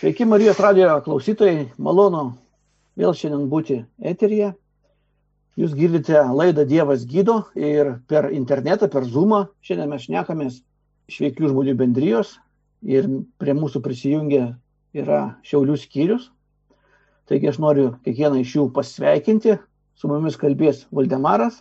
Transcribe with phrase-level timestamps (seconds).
[0.00, 2.30] Sveiki Marijos radijo klausytojai, malonu
[2.96, 4.54] vėl šiandien būti eteryje.
[5.60, 10.56] Jūs girdite laidą Dievas gydo ir per internetą, per Zoomą šiandien mes šnekamės
[11.12, 12.32] iš veiklių žmonių bendrijos
[12.80, 14.46] ir prie mūsų prisijungia
[14.96, 16.30] yra Šiaulių skyrius.
[17.28, 19.60] Taigi aš noriu kiekvieną iš jų pasveikinti.
[20.00, 21.60] Su mumis kalbės Valdemaras,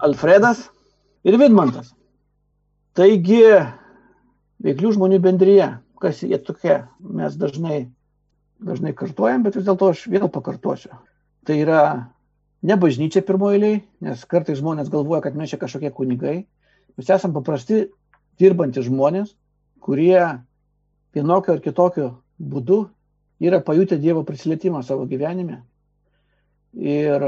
[0.00, 0.70] Alfredas
[1.28, 1.92] ir Vidmantas.
[2.96, 3.44] Taigi,
[4.64, 5.74] veiklių žmonių bendryje
[6.06, 7.88] kas jie tokie, mes dažnai,
[8.62, 10.94] dažnai kartuojam, bet vis dėlto aš vėl pakartosiu.
[11.46, 11.80] Tai yra
[12.66, 16.36] ne bažnyčia pirmoji, nes kartais žmonės galvoja, kad mes čia kažkokie kunigai.
[16.96, 17.88] Mes esame paprasti
[18.38, 19.32] dirbantys žmonės,
[19.82, 20.20] kurie
[21.16, 22.06] vienokio ar kitokio
[22.38, 22.84] būdu
[23.42, 25.64] yra pajutę Dievo prisilietimą savo gyvenime.
[26.76, 27.24] Ir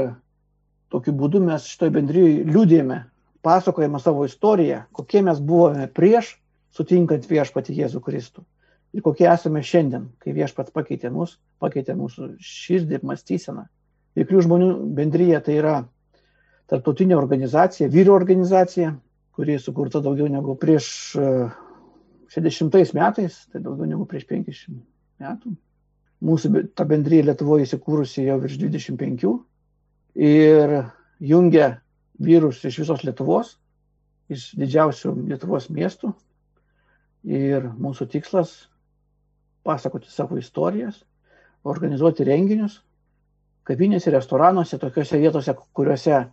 [0.93, 3.01] tokiu būdu mes šitoje bendryje liūdėjome,
[3.43, 6.37] pasakojame savo istoriją, kokie mes buvome prieš
[6.75, 8.45] sutinkant viešpati Jėzų Kristų
[8.93, 13.65] ir kokie esame šiandien, kai viešpats pakeitė mus, pakeitė mūsų širdį ir mąstyseną.
[14.17, 15.75] Veiklių žmonių bendryje tai yra
[16.69, 18.93] tarptautinė organizacija, vyrių organizacija,
[19.37, 20.89] kuri sukurta daugiau negu prieš
[22.33, 24.81] 60 e, metais, tai daugiau negu prieš 50
[25.23, 25.53] metų.
[26.25, 29.29] Mūsų ta bendryje Lietuvoje įsikūrusi jau virš 25
[30.19, 30.73] ir
[31.23, 31.69] jungia
[32.19, 33.53] vyrus iš visos Lietuvos,
[34.27, 36.11] iš didžiausių Lietuvos miestų.
[37.23, 38.51] Ir mūsų tikslas
[39.63, 41.03] pasakoti savo istorijas,
[41.67, 42.79] organizuoti renginius,
[43.67, 46.23] kavinėse, restoranuose, tokiuose vietose, kuriuose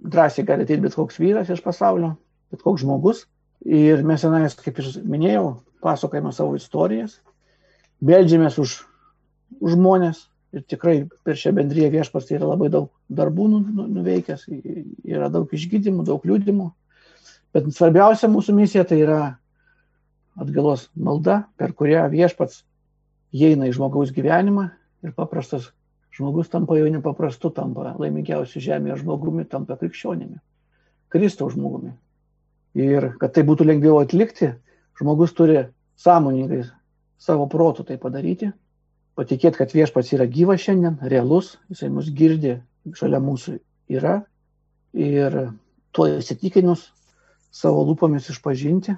[0.00, 2.14] drąsiai gali ateiti bet koks vyras iš pasaulio,
[2.52, 3.26] bet koks žmogus.
[3.60, 7.18] Ir mes senais, kaip ir minėjau, pasakojame savo istorijas,
[8.00, 8.78] beldžiamės už,
[9.60, 10.22] už žmonės
[10.56, 14.46] ir tikrai per šią bendryją viešpas tai yra labai daug darbų nu, nu, nuveikęs,
[15.04, 16.70] yra daug išgydymų, daug liūdimų.
[17.54, 19.20] Bet svarbiausia mūsų misija tai yra
[20.38, 22.62] atgalos malda, per kurią viešpats
[23.34, 24.68] įeina į žmogaus gyvenimą
[25.06, 25.70] ir paprastas
[26.16, 30.40] žmogus tampa jau nepaprastu, tampa laimingiausiu žemėje žmogumi, tampa krikščionimi,
[31.10, 31.94] Kristaus žmogumi.
[32.78, 34.52] Ir kad tai būtų lengviau atlikti,
[34.98, 35.64] žmogus turi
[35.98, 36.64] sąmoningai
[37.20, 38.50] savo protų tai padaryti,
[39.18, 42.58] patikėti, kad viešpats yra gyvas šiandien, realus, jisai mus girdi,
[42.96, 43.58] šalia mūsų
[43.90, 44.20] yra
[44.94, 45.36] ir
[45.94, 46.88] tuo įsitikinus
[47.50, 48.94] savo lūpomis išpažinti,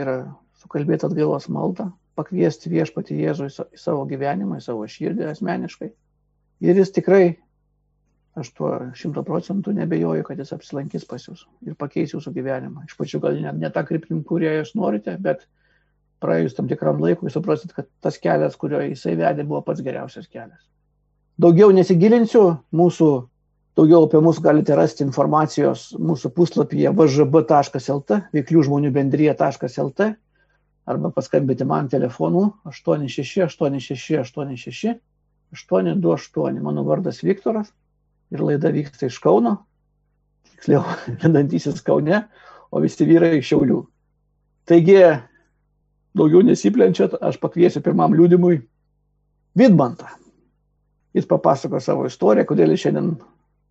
[0.00, 5.90] tai yra sukalbėti atgailos maldą, pakviesti viešpati Jėzų į savo gyvenimą, į savo širdį asmeniškai.
[6.60, 7.38] Ir jis tikrai,
[8.36, 12.84] aš tuo šimto procentų nebejoju, kad jis apsilankys pas jūs ir pakeis jūsų gyvenimą.
[12.88, 15.46] Iš pačių gal ne, ne tą kryptim, kurią jūs norite, bet
[16.20, 20.60] praėjus tam tikram laikui suprasit, kad tas kelias, kurio jisai vedė, buvo pats geriausias kelias.
[21.40, 22.44] Daugiau nesigilinsiu,
[22.76, 23.10] mūsų
[23.78, 30.00] Daugiau apie mus galite rasti informacijos mūsų puslapyje vžb.lt, veiklių žmonių bendryje.lt
[30.90, 34.98] arba paskambinti man telefonu 868686
[35.52, 36.62] 828.
[36.62, 37.72] Mano vardas Viktoras
[38.30, 39.56] ir laida vyksta iš Kauno,
[40.50, 40.82] tiksliau,
[41.22, 42.24] vedantysis Kaune,
[42.70, 43.80] o visi vyrai iš Šiaulių.
[44.70, 44.98] Taigi,
[46.14, 48.60] daugiau nesiplenčiat, aš pakviesiu pirmam liūdimui
[49.58, 50.06] Vidmantą.
[51.14, 53.16] Jis papasako savo istoriją, kodėl jis šiandien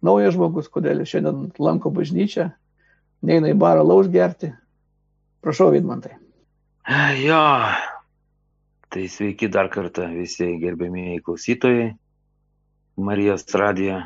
[0.06, 2.50] naujas žmogus, kodėl jis šiandien lanko bažnyčią,
[3.26, 4.54] neina į barą laus gerti.
[5.44, 6.18] Prašau, Vidmantai.
[7.22, 7.42] Jo,
[8.90, 11.90] tai sveiki dar kartą visi gerbėmėjai klausytojai
[13.00, 14.02] Marijos radijo.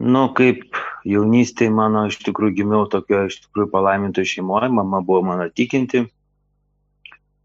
[0.00, 5.46] Nu, kaip jaunystėje mano iš tikrųjų gimiau tokio iš tikrųjų palaiminto šeimoje, mama buvo mano
[5.52, 6.06] tikinti,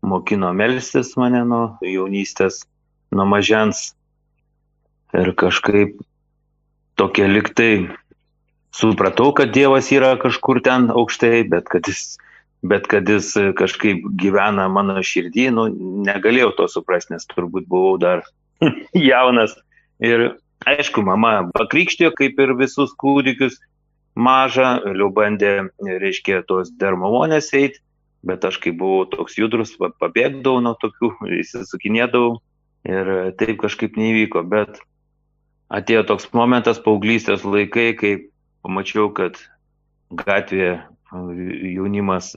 [0.06, 2.64] mokino melstis mane nuo jaunystės,
[3.12, 3.90] nuo mažens.
[5.16, 6.00] Ir kažkaip
[7.00, 7.88] tokia liktai
[8.76, 12.16] supratau, kad Dievas yra kažkur ten aukštai, bet kad jis
[12.66, 15.68] bet kad jis kažkaip gyvena mano širdį, nu,
[16.08, 18.24] negalėjau to suprasti, nes turbūt buvau dar
[19.10, 19.54] jaunas.
[20.04, 20.32] Ir
[20.68, 23.60] aišku, mama pakrikštėjo kaip ir visus kūdikius
[24.16, 25.54] mažą, vėliau bandė,
[25.84, 27.82] reiškia, tos dermalonės eiti,
[28.26, 31.14] bet aš kai buvau toks judrus, pabėgdavau nuo tokių,
[31.44, 32.40] įsisukinėdavau
[32.90, 34.82] ir taip kažkaip neįvyko, bet
[35.74, 38.14] atėjo toks momentas paauglystės laikai, kai
[38.66, 39.40] pamačiau, kad
[40.12, 40.82] gatvėje
[41.76, 42.34] jaunimas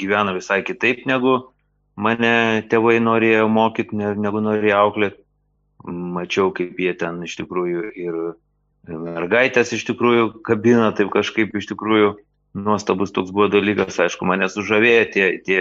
[0.00, 1.36] gyvena visai kitaip negu
[1.96, 5.20] mane tėvai norėjo mokyti, negu norėjo auklėti.
[5.84, 8.14] Mačiau, kaip jie ten iš tikrųjų ir
[8.88, 12.14] mergaitės iš tikrųjų kabina, taip kažkaip iš tikrųjų
[12.56, 13.98] nuostabus toks buvo dalykas.
[14.00, 15.58] Aišku, mane sužavėjo tie, tie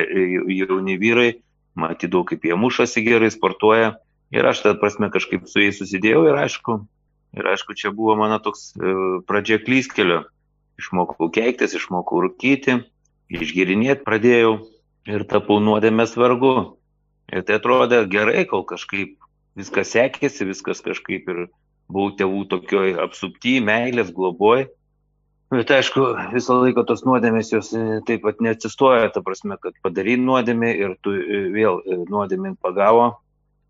[0.54, 1.30] jauni vyrai,
[1.75, 3.98] matydavau, kaip jie mušasi gerai, sportuoja.
[4.33, 6.80] Ir aš tą prasme kažkaip su jais susidėjau ir aišku,
[7.33, 8.94] ir aišku, čia buvo mano toks e,
[9.27, 10.24] pradžia klyskelio
[10.81, 12.80] išmokau keiktis, išmokau rūkyti,
[13.33, 14.53] išgirinėti pradėjau
[15.09, 16.77] ir tapau nuodėmės vargu.
[17.33, 19.15] Ir tai atrodė gerai, kol kažkaip
[19.57, 21.45] viskas sekėsi, viskas kažkaip ir
[21.91, 24.68] buvau tėvų tokioj apsupty, meilės, globoj.
[25.53, 26.01] Bet aišku,
[26.33, 30.95] visą laiką tos nuodėmės jos e, taip pat neatsistoja, ta prasme, kad padarai nuodėmę ir
[31.06, 33.12] tu e, vėl nuodėmė pagavo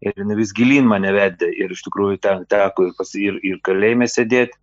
[0.04, 4.08] ir vis gilin mane vedė ir iš tikrųjų ten teko ir, pas, ir, ir kalėjime
[4.12, 4.60] sėdėti,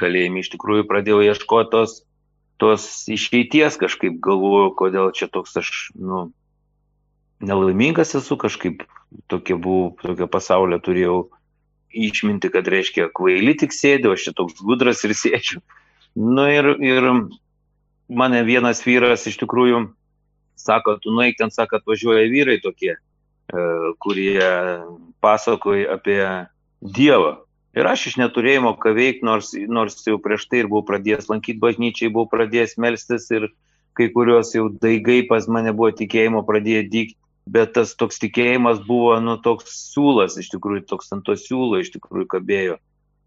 [0.00, 2.00] kalėjime iš tikrųjų pradėjau ieškoti tos,
[2.58, 6.26] tos išeities, kažkaip galvoju, kodėl čia toks aš, nu,
[7.44, 8.84] nelaimingas esu, kažkaip
[9.30, 11.18] tokia buvau, tokia pasaulio turėjau
[11.94, 15.62] išminti, kad reiškia, kvaili tik sėdė, aš čia toks gudras ir sėdžiu.
[16.18, 17.06] Nu ir, ir
[18.10, 19.86] mane vienas vyras iš tikrųjų
[20.58, 22.96] sako, tu nueik ten, sako, atvažiuoja vyrai tokie,
[24.02, 24.44] kurie
[25.24, 26.20] pasakoja apie
[26.84, 27.36] Dievą.
[27.74, 31.58] Ir aš iš neturėjimo ką veikti, nors, nors jau prieš tai ir buvau pradėjęs lankyti
[31.58, 33.48] bažnyčiai, buvau pradėjęs melstis ir
[33.98, 37.18] kai kurios jau daigai pas mane buvo tikėjimo pradėję dykti,
[37.50, 41.90] bet tas toks tikėjimas buvo, nu, toks siūlas, iš tikrųjų, toks ant to siūlo, iš
[41.96, 42.78] tikrųjų kabėjo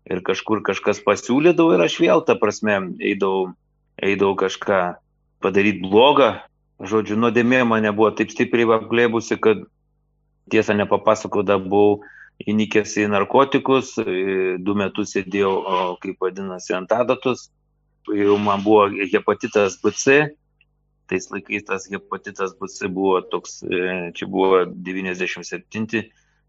[0.08, 3.54] ir kažkur kažkas pasiūlydavo ir aš vėl, ta prasme, eidavau,
[4.00, 4.82] eidavau kažką
[5.44, 6.38] padaryti blogą.
[6.78, 9.66] Žodžiu, nuodėmė mane buvo taip stipriai apglėbusi, kad
[10.52, 12.02] tiesą nepapasakoda buvau
[12.48, 15.54] įnikęs į narkotikus, du metus sėdėjau,
[16.04, 17.48] kaip vadinasi, ant adatos,
[18.14, 20.28] jau man buvo hepatitas BC,
[21.08, 26.06] tais laikais tas hepatitas BC buvo toks, e, čia buvo 97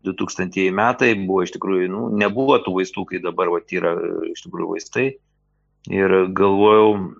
[0.06, 3.96] 2000 metai buvo iš tikrųjų, nu, nebuvo tų vaistų, kai dabar va, yra
[4.30, 5.08] iš tikrųjų vaistai.
[5.90, 7.16] Ir galvojau,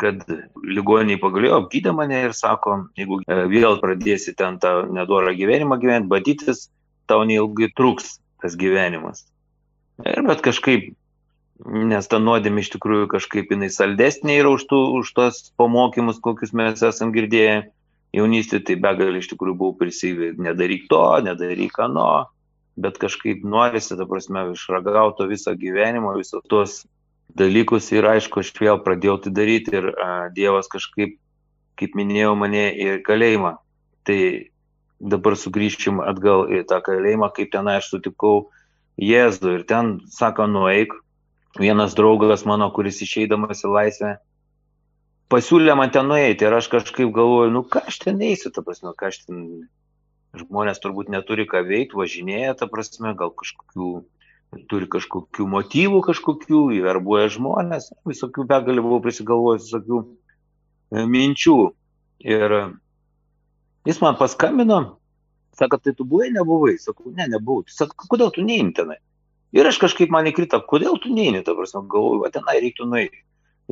[0.00, 0.22] kad
[0.64, 6.10] ligoniai pagaliau apgydė mane ir sako, jeigu e, vėl pradėsi ten tą nedorą gyvenimą gyventi,
[6.12, 6.66] badytis,
[7.08, 9.24] tau neilgai truks tas gyvenimas.
[10.04, 10.90] Ir bet kažkaip,
[11.64, 16.52] nes ta nuodėmė iš tikrųjų kažkaip jinai saldesnė yra už, tų, už tos pamokymus, kokius
[16.56, 17.62] mes esam girdėję
[18.16, 22.26] jaunystėje tai begalį iš tikrųjų buvau prisivę, nedaryk to, nedaryk ano,
[22.76, 26.82] bet kažkaip norisi, ta prasme, išragauto visą gyvenimą, visos tuos
[27.34, 31.16] dalykus ir aišku, aš vėl pradėjau tai daryti ir a, Dievas kažkaip,
[31.76, 33.56] kaip minėjau, mane į kalėjimą.
[34.06, 34.20] Tai
[35.00, 38.48] dabar sugrįžčiam atgal į tą kalėjimą, kaip ten aš sutikau
[38.96, 39.58] Jėzų.
[39.58, 40.94] Ir ten, sako, nueik,
[41.60, 44.12] vienas draugas mano, kuris išeidamas į laisvę,
[45.32, 46.46] pasiūlė man ten nueiti.
[46.46, 49.42] Ir aš kažkaip galvoju, nu ką aš ten eisiu, ta prasme, ką aš ten,
[50.36, 53.90] žmonės turbūt neturi ką veikti, važinėja, ta prasme, gal kažkokių,
[54.70, 61.56] turi kažkokių motyvų kažkokių, įverbuoja žmonės, visokių begalį buvau prisigalvojęs, visokių e, minčių.
[62.26, 62.54] Ir
[63.88, 64.80] jis man paskambino,
[65.58, 68.98] sako, tai tu buvai, nebuvai, sakau, ne, nebuvau, sako, kodėl tu neini tenai?
[69.56, 73.22] Ir aš kažkaip man įkrita, kodėl tu neini, ta prasme, galvoju, va tenai reiktų nueiti.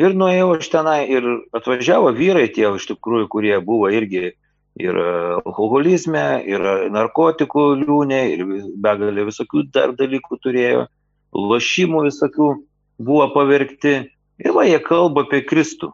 [0.01, 4.33] Ir nuėjau aš tenai ir atvažiavo vyrai tie iš tikrųjų, kurie buvo irgi
[4.81, 5.11] ir e,
[5.41, 8.45] alkoholizme, ir narkotikų liūnė, ir
[8.83, 10.87] begalė visokių dar dalykų turėjo,
[11.35, 12.51] lošimų visokių
[13.03, 13.97] buvo pavergti.
[14.43, 15.93] Ir va, jie kalba apie Kristų.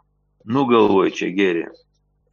[0.51, 1.67] Nugalvoju čia geri.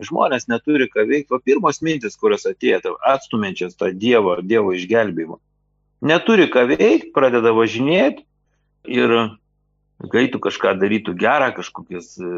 [0.03, 1.33] Žmonės neturi ką veikti.
[1.35, 5.39] O pirmos mintis, kurios atėjo, atstumiančias tą Dievo, Dievo išgelbėjimą.
[6.07, 8.23] Neturi ką veikti, pradeda važinėti
[8.88, 9.13] ir
[10.13, 12.31] kai tu kažką darytų gerą, kažkokius e,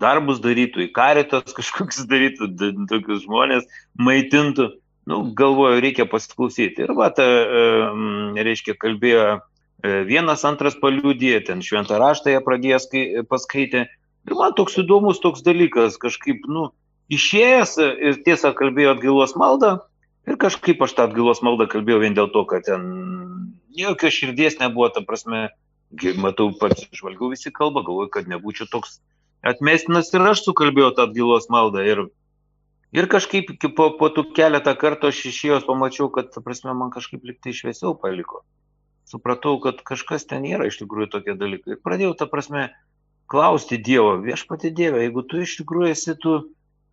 [0.00, 2.50] darbus darytų, į karitas kažkokius darytų,
[2.90, 3.68] tokius žmonės
[4.00, 4.70] maitintų,
[5.08, 6.84] nu, galvoju, reikia pasiklausyti.
[6.84, 9.38] Ir va, ta, e, reiškia, kalbėjo e,
[10.08, 12.82] vienas, antras paliūdė, ten šventą raštą jie pradėjo
[13.30, 13.86] paskaityti.
[14.28, 16.68] Ir man toks įdomus toks dalykas, kažkaip, nu,
[17.08, 19.78] išėjęs ir tiesą kalbėjo atgilos maldą.
[20.28, 22.82] Ir kažkaip aš tą atgilos maldą kalbėjau vien dėl to, kad ten
[23.72, 25.46] jokios širdies nebuvo, ta prasme,
[26.20, 28.98] matau, pats žvalgiau visi kalba, galvoju, kad nebūčiau toks
[29.46, 31.84] atmestinas ir aš sukalbėjau tą atgilos maldą.
[31.86, 32.04] Ir,
[32.96, 37.54] ir kažkaip po, po tų keletą kartų aš išėjęs pamačiau, kad, prasme, man kažkaip liktai
[37.56, 38.44] šviesiau paliko.
[39.08, 41.76] Supratau, kad kažkas ten yra iš tikrųjų tokie dalykai.
[41.76, 42.68] Ir pradėjau, ta prasme,
[43.28, 46.38] klausti Dievo, viešpati Dieve, jeigu tu iš tikrųjų esi, tu,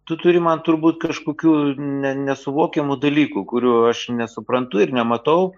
[0.07, 5.55] tu turi man turbūt kažkokių ne, nesuvokiamų dalykų, kurių aš nesuprantu ir nematau.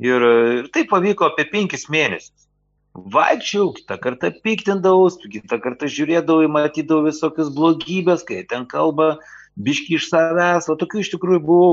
[0.00, 0.24] Ir,
[0.60, 2.48] ir tai pavyko apie penkis mėnesius
[2.94, 9.18] vaikščiau, kitą kartą piktindavau, kitą kartą žiūrėdavau, matydavau visokias blogybės, kai ten kalba
[9.60, 11.70] biški iš savęs, o tokių iš tikrųjų buvau,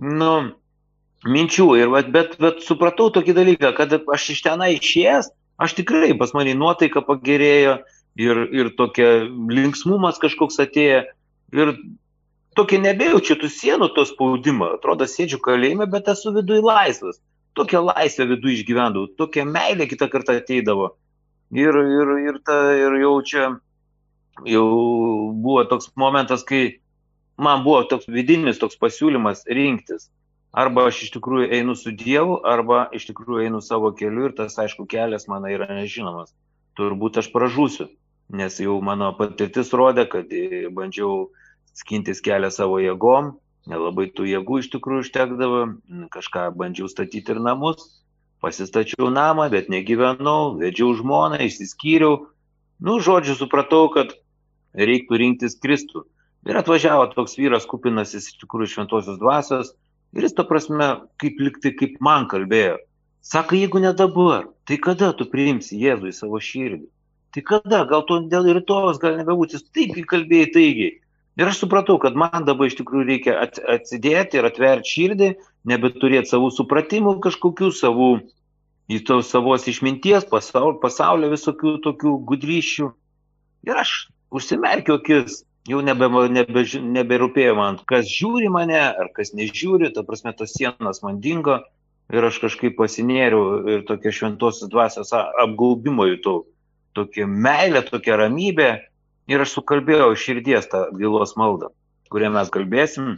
[0.00, 0.32] nu,
[1.26, 1.68] minčių.
[1.78, 5.30] Ir, bet, bet supratau tokį dalyką, kad aš iš tenai išėjęs,
[5.60, 7.80] aš tikrai pas mane nuotaika pagerėjo
[8.18, 11.04] ir, ir tokia linksmumas kažkoks atėjo.
[11.54, 11.74] Ir
[12.58, 14.74] tokia nebejaučiu tų sienų, to spaudimo.
[14.78, 17.20] Atrodo, sėdžiu kalėjime, bet esu viduje laisvas
[17.58, 20.94] tokią laisvę vidų išgyvendavau, tokią meilę kitą kartą ateidavo.
[21.50, 23.48] Ir, ir, ir, ta, ir jau čia
[24.46, 26.80] jau buvo toks momentas, kai
[27.40, 30.08] man buvo toks vidinis toks pasiūlymas rinktis.
[30.50, 34.56] Arba aš iš tikrųjų einu su Dievu, arba iš tikrųjų einu savo keliu ir tas,
[34.58, 36.32] aišku, kelias man yra nežinomas.
[36.78, 37.86] Turbūt aš pražūsiu,
[38.34, 40.32] nes jau mano patirtis rodė, kad
[40.74, 41.28] bandžiau
[41.78, 43.36] skintis kelią savo jėgom,
[43.68, 45.60] nelabai tų jėgų iš tikrųjų užtekdavo,
[46.14, 48.00] kažką bandžiau statyti ir namus,
[48.40, 52.30] pasistačiau namą, bet negyvenau, vedžiau žmoną, išsiskyriau.
[52.80, 54.14] Nu, žodžiu, supratau, kad
[54.76, 56.06] reiktų rinktis Kristų.
[56.48, 59.74] Ir atvažiavo toks vyras kupinas iš tikrųjų šventosios dvasios
[60.16, 60.88] ir jis to prasme,
[61.20, 62.78] kaip liktai, kaip man kalbėjo.
[63.20, 66.88] Sako, jeigu ne dabar, tai kada tu priimsi Jėzų į savo širdį?
[67.36, 70.94] Tai kada, gal to dėl rytojus, gal nebebūti, jis taip įkalbėjai taigiai.
[71.40, 73.38] Ir aš supratau, kad man dabar iš tikrųjų reikia
[73.72, 75.28] atsidėti ir atverti širdį,
[75.72, 78.08] nebeturėti savų supratimų kažkokių, savų,
[79.24, 82.90] savos išminties, pasaulio, pasaulio visokių tokių gudryšių.
[83.70, 83.94] Ir aš
[84.36, 86.64] užsimerkiau akis, jau nebe, nebe,
[86.98, 91.56] neberūpėjo man, kas žiūri mane ar kas nežiūri, ta prasme, tos sienos man dingo
[92.12, 96.44] ir aš kažkaip pasinėriau ir tokia šventosios dvasios apgaubimo jutau,
[96.92, 98.70] tokia meilė, tokia ramybė
[99.30, 101.70] ir aš sukalbėjau širdies tą bylos maldą,
[102.10, 103.16] kurią mes kalbėsim.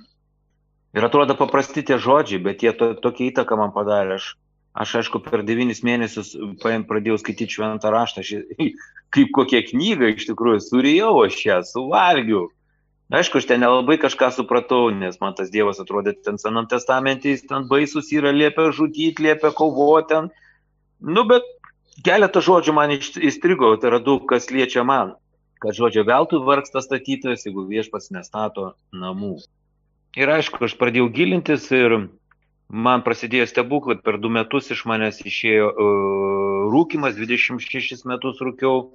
[0.92, 4.20] Ir atrodo paprasti tie žodžiai, bet jie to, tokia įtaka man padarė.
[4.20, 4.34] Aš
[4.72, 6.32] Aš, aišku, per devynis mėnesius
[6.64, 8.30] pradėjau skaityti šventą raštą, aš,
[9.14, 12.46] kaip kokią knygą iš tikrųjų surijau aš ją, suvalgiau.
[13.12, 17.44] Aišku, aš ten nelabai kažką supratau, nes man tas Dievas atrodė ten senam testamentį, jis
[17.50, 20.30] ten baisus yra, liepia žudyti, liepia kovoti ten.
[21.04, 21.44] Nu, bet
[22.06, 25.12] keletą žodžių man įstrigo, tai yra daug, kas liečia man.
[25.62, 29.36] Kad žodžio veltui vargsta statytojas, jeigu viešpats nestato namų.
[30.18, 31.94] Ir aišku, aš pradėjau gilintis ir
[32.72, 36.42] man prasidėjo stebuklai, per du metus iš manęs išėjo uh,
[36.72, 38.90] rūkimas, 26 metus rūkiau,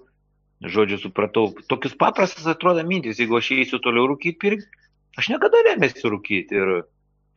[0.65, 4.85] žodžiu, supratau, tokius paprastas atrodo mintis, jeigu aš eisiu toliau rūkyti pirkti,
[5.17, 6.73] aš niekada nemėsiu rūkyti ir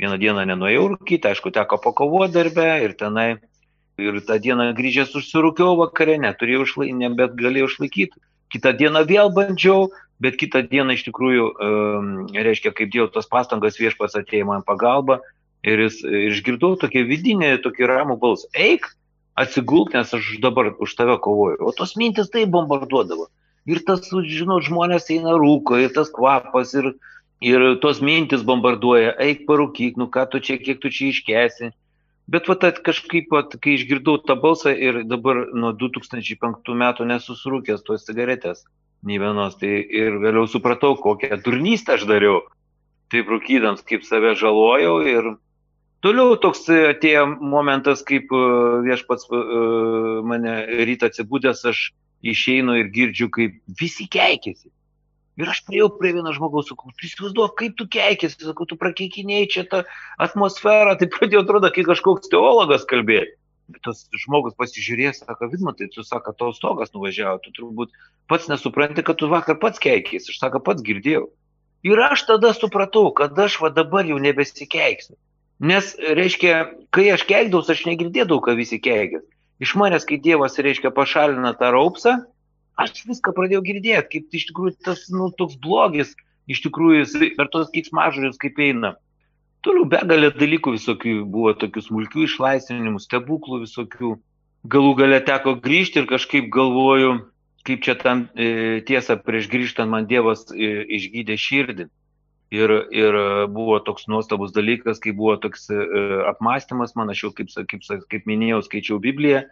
[0.00, 3.28] vieną dieną nenuėjau rūkyti, aišku, teko pakovoti darbę ir tenai,
[4.00, 8.24] ir tą dieną grįžęs užsirūkiau vakarė, neturėjau išlaikyti, bet galėjau išlaikyti.
[8.50, 9.90] Kitą dieną vėl bandžiau,
[10.20, 11.44] bet kitą dieną iš tikrųjų,
[12.34, 15.20] reiškia, kaip dėjau tos pastangas viešpas atėjo man pagalba,
[15.66, 18.48] ir jis išgirdau tokį vidinį, tokį ramų balsą.
[18.56, 18.88] Eik,
[19.40, 21.60] atsigulk, nes aš dabar už tave kovoju.
[21.60, 23.28] O tos mintis tai bombarduodavo.
[23.68, 26.94] Ir tas, žinot, žmonės eina rūko, ir tas kvapas, ir,
[27.44, 31.72] ir tos mintis bombarduoja, eik parūkyk, nu ką tu čia, kiek tu čia iškesi.
[32.30, 32.54] Bet va,
[32.86, 38.62] kažkaip, vat, kai išgirdau tą balsą ir dabar nuo 2005 metų nesusirūkęs tos cigaretės,
[39.02, 42.44] nei vienos, tai ir vėliau supratau, kokią turnystę aš dariau.
[43.10, 45.32] Taip rūkydams, kaip save žalojau ir
[46.00, 48.44] Toliau toks atėjo momentas, kaip e,
[48.86, 49.40] viešpats e,
[50.24, 50.54] mane
[50.88, 51.82] rytą atsibūdęs, aš
[52.24, 54.70] išeinu ir girdžiu, kaip visi keikėsi.
[55.40, 59.50] Ir aš prieėjau prie vieno žmogaus, sakau, tu įsivaizduok, kaip tu keikėsi, sakau, tu prakeikinėjai
[59.54, 59.82] čia tą
[60.20, 63.36] atmosferą, tai pradėjo atrodo, kaip kažkoks teologas kalbėti.
[63.86, 67.94] Tas žmogus pasižiūrės, sako, vidmatai, tu sako, tau stogas nuvažiavo, tu turbūt
[68.28, 71.28] pats nesupranti, kad tu vakar pats keikėsi, aš sako, pats girdėjau.
[71.86, 75.14] Ir aš tada supratau, kad aš va dabar jau nebesikeiksiu.
[75.60, 76.56] Nes, reiškia,
[76.92, 79.22] kai aš keikdaus, aš negirdėdavau, ką visi keikės.
[79.60, 82.18] Iš manęs, kai Dievas, reiškia, pašalina tą raupsą,
[82.80, 86.14] aš viską pradėjau girdėti, kaip iš tikrųjų tas, nu, toks blogis,
[86.50, 88.94] iš tikrųjų jis per tos kiksmažodžius kaip eina.
[89.64, 94.14] Toliau begalė dalykų visokių buvo, tokių smulkių išlaisvinimų, stebuklų visokių.
[94.72, 97.12] Galų gale teko grįžti ir kažkaip galvoju,
[97.68, 101.88] kaip čia tam e, tiesa prieš grįžtant man Dievas e, išgydė širdį.
[102.50, 103.14] Ir, ir
[103.54, 108.26] buvo toks nuostabus dalykas, kai buvo toks uh, apmąstymas, man aš jau, kaip, kaip, kaip
[108.26, 109.44] minėjau, skaičiau Bibliją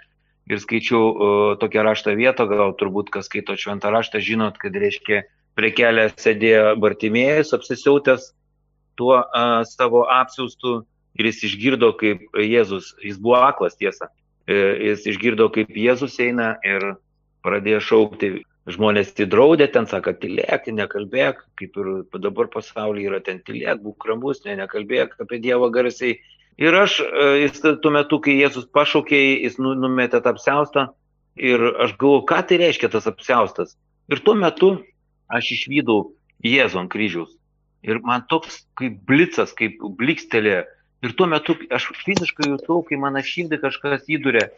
[0.49, 5.25] ir skaičiau uh, tokią raštą vietą, gal turbūt kas skaito šventą raštą, žinot, kad reiškia
[5.59, 8.31] prie kelio sėdėjo Bartimėjus apsisiautęs
[8.99, 10.81] tuo uh, savo apsiaustų
[11.19, 14.09] ir jis išgirdo, kaip Jėzus, jis buvo aklas tiesa,
[14.49, 16.95] jis išgirdo, kaip Jėzus eina ir
[17.45, 18.31] pradėjo šaukti
[18.69, 21.89] žmonės įdraudė, ten sako, tylėk, nekalbėk, kaip ir
[22.21, 26.19] dabar pasaulyje yra ten tylėk, būk ramus, ne, nekalbėk apie Dievą garsiai.
[26.59, 30.89] Ir aš, e, jis tuo metu, kai Jėzus pašaukė, jis nu, numetė tą apsiaustą
[31.39, 33.77] ir aš galvoju, ką tai reiškia tas apsiaustas.
[34.11, 34.73] Ir tuo metu
[35.31, 36.09] aš išvydau
[36.43, 37.31] Jėzų ant kryžiaus.
[37.87, 40.65] Ir man toks kaip blicas, kaip blikstelė.
[41.07, 44.49] Ir tuo metu aš fiziškai jutau, kai mano širdį kažkas įdurė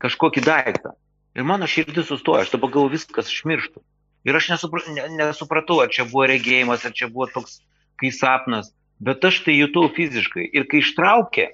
[0.00, 0.94] kažkokį daiktą.
[1.36, 3.82] Ir mano širdis sustoja, aš dabar galvoju, viskas išmirštų.
[4.28, 7.60] Ir aš nesupra, ne, nesupratau, ar čia buvo regėjimas, ar čia buvo toks
[8.00, 10.46] kai sapnas, bet aš tai jutau fiziškai.
[10.52, 11.50] Ir kai ištraukė,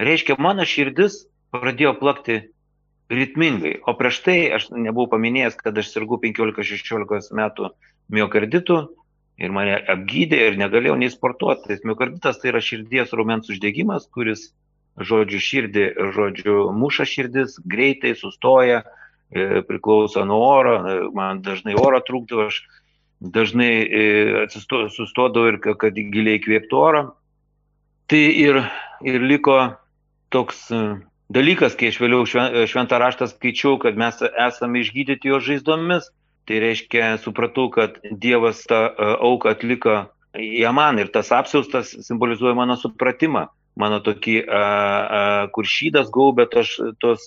[0.00, 1.24] reiškia, mano širdis
[1.54, 2.40] pradėjo plakti
[3.12, 3.76] ritmingai.
[3.86, 7.70] O prieš tai aš nebuvau paminėjęs, kad aš sirgu 15-16 metų
[8.16, 8.78] miokarditų
[9.42, 11.68] ir mane apgydė ir negalėjau nei sportuoti.
[11.68, 14.48] Tai miokarditas tai yra širdies raumens uždegimas, kuris,
[14.96, 15.86] žodžiu, širdį,
[16.16, 18.82] žodžiu, muša širdis, greitai sustoja,
[19.28, 22.62] e, priklauso nuo oro, e, man dažnai oro trūkdavo, aš
[23.20, 23.70] dažnai
[24.44, 27.02] atsisto, sustodavau ir kad giliai kvėptų oro.
[28.06, 28.60] Tai ir,
[29.02, 29.56] ir liko
[30.30, 30.68] toks
[31.32, 36.10] dalykas, kai aš vėliau šventą raštą skaičiau, kad mes esame išgydyti jo žaizdomis,
[36.46, 39.96] tai reiškia, supratau, kad Dievas tą e, auką atliko
[40.38, 43.46] ją man ir tas apsiaustas simbolizuoja mano supratimą,
[43.80, 47.26] mano tokį, a, a, kur šydas gaubė tos, tos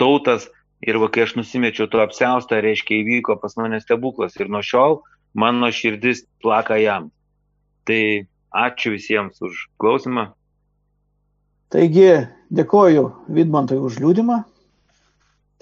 [0.00, 0.46] tautas
[0.84, 5.00] ir va, kai aš nusimečiau to apsiaustą, reiškia, įvyko pas mane stebuklas ir nuo šiol
[5.36, 7.10] mano širdis plaka jam.
[7.86, 10.30] Tai ačiū visiems už klausimą.
[11.72, 12.08] Taigi,
[12.54, 13.04] dėkoju
[13.36, 14.40] Vidmantui už liūdimą.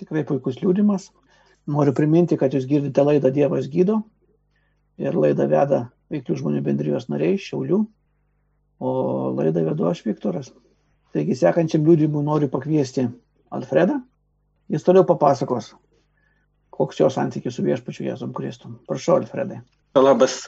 [0.01, 1.11] Tikrai puikus liūdimas.
[1.71, 4.03] Noriu priminti, kad jūs girdite laidą Dievas gydo.
[5.01, 5.81] Ir laidą veda
[6.13, 7.81] veiklių žmonių bendrijos nariai Šiaulių.
[8.85, 8.91] O
[9.35, 10.53] laidą vedu aš Viktoras.
[11.15, 13.09] Taigi, sekančiam liūdimui noriu pakviesti
[13.55, 14.03] Alfredą.
[14.73, 15.73] Jis toliau papasakos,
[16.75, 18.79] koks jo santykis su viešpačiu Jėzum Kristum.
[18.89, 19.61] Prašau, Alfredai.
[19.99, 20.45] Labas.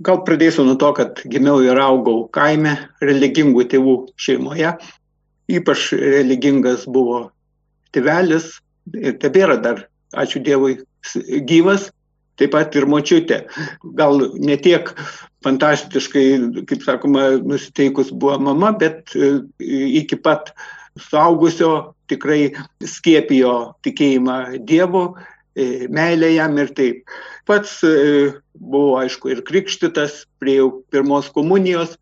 [0.00, 2.72] Gal pradėsiu nuo to, kad gimiau ir augau kaime
[3.04, 4.72] religingų tėvų šeimoje.
[5.50, 7.26] Ypač religingas buvo
[7.92, 8.54] tėvelis
[9.20, 9.84] tebėra dar,
[10.16, 10.78] ačiū Dievui,
[11.46, 11.90] gyvas,
[12.40, 13.42] taip pat ir močiutė.
[13.96, 14.88] Gal ne tiek
[15.44, 19.40] fantastiškai, kaip sakoma, nusiteikus buvo mama, bet e,
[20.00, 20.54] iki pat
[20.98, 22.40] suaugusio tikrai
[22.84, 23.54] skiepijo
[23.86, 25.04] tikėjimą Dievu
[25.58, 27.08] E, meilė jam ir taip.
[27.48, 27.94] Pats e,
[28.54, 30.60] buvau, aišku, ir krikštytas, prie
[30.94, 31.96] pirmos komunijos,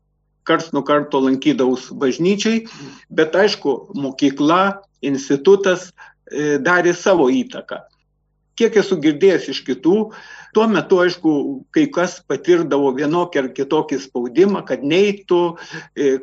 [0.49, 2.67] karts nuo karto lankydavus bažnyčiai,
[3.09, 7.81] bet aišku, mokykla, institutas e, darė savo įtaką.
[8.59, 9.97] Kiek esu girdėjęs iš kitų,
[10.53, 11.33] tuo metu, aišku,
[11.73, 15.43] kai kas patirdavo vienokį ar kitokį spaudimą, kad neitų,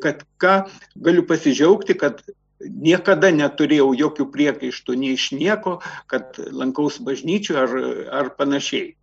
[0.04, 0.56] kad ką,
[1.00, 2.20] galiu pasidžiaugti, kad
[2.70, 5.80] niekada neturėjau jokių priekaištų nei iš nieko,
[6.12, 7.74] kad lankaus bažnyčių ar,
[8.22, 8.94] ar panašiai.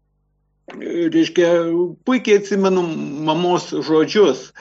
[0.73, 1.49] Reiškia,
[2.07, 2.85] puikiai atsimenu
[3.27, 4.53] mamos žodžius,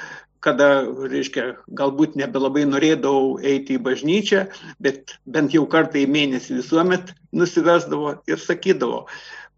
[0.41, 1.45] kada, reiškia,
[1.77, 4.47] galbūt nebelabai norėdavau eiti į bažnyčią,
[4.81, 9.05] bet bent jau kartą į mėnesį visuomet nusivesdavo ir sakydavo,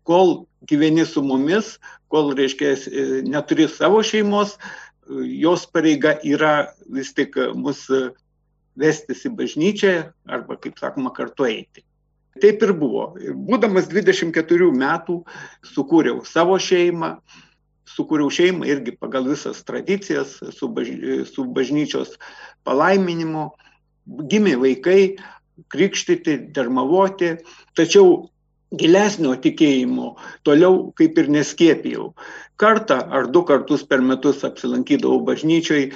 [0.03, 1.77] kol gyveni su mumis,
[2.11, 2.75] kol, reiškia,
[3.23, 4.57] neturi savo šeimos,
[5.07, 7.87] jos pareiga yra vis tik mus
[8.79, 9.95] vestis į bažnyčią
[10.29, 11.83] arba, kaip sakoma, kartu eiti.
[12.41, 13.11] Taip ir buvo.
[13.47, 15.19] Būdamas 24 metų
[15.69, 17.13] sukūriau savo šeimą,
[17.93, 20.89] sukūriau šeimą irgi pagal visas tradicijas su, baž...
[21.29, 22.17] su bažnyčios
[22.65, 23.51] palaiminimu.
[24.03, 25.15] Gimė vaikai,
[25.71, 27.37] krikštyti, dermavoti,
[27.77, 28.32] tačiau
[28.79, 30.13] gilesnio tikėjimo
[30.47, 32.11] toliau kaip ir neskėpijau.
[32.61, 35.87] Kartą ar du kartus per metus apsilankydavau bažnyčioj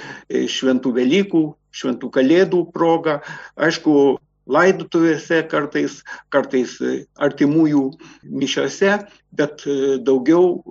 [0.54, 1.42] šventų Velykų,
[1.74, 3.20] šventų kalėdų proga,
[3.56, 6.00] aišku, laidotuvėse kartais,
[6.32, 6.78] kartais
[7.20, 7.84] artimųjų
[8.24, 8.94] mišiose,
[9.36, 10.62] bet e, daugiau,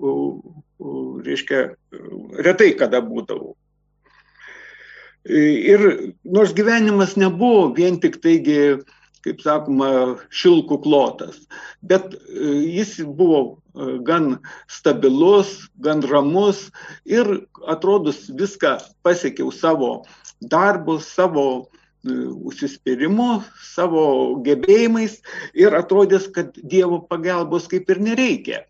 [1.28, 1.63] reiškia,
[2.48, 3.54] retai kada būdavau.
[5.28, 5.41] E,
[5.74, 5.86] ir
[6.26, 8.80] nors gyvenimas nebuvo vien tik taigi,
[9.28, 9.92] kaip sakoma,
[10.32, 11.44] šilkų klotas,
[11.86, 13.60] bet e, jis buvo
[14.08, 14.38] gan
[14.72, 16.68] stabilus, gan ramus
[17.06, 17.28] ir
[17.70, 19.92] atrodus viską pasiekiau savo
[20.42, 22.13] darbu, savo e,
[22.50, 24.04] užsispyrimu, savo
[24.46, 25.20] gebėjimais
[25.58, 28.63] ir atrodys, kad Dievo pagalbos kaip ir nereikia.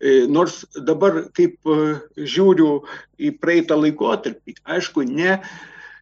[0.00, 2.82] E, nors dabar, kaip e, žiūriu
[3.16, 5.40] į praeitą laikotarpį, aišku, ne,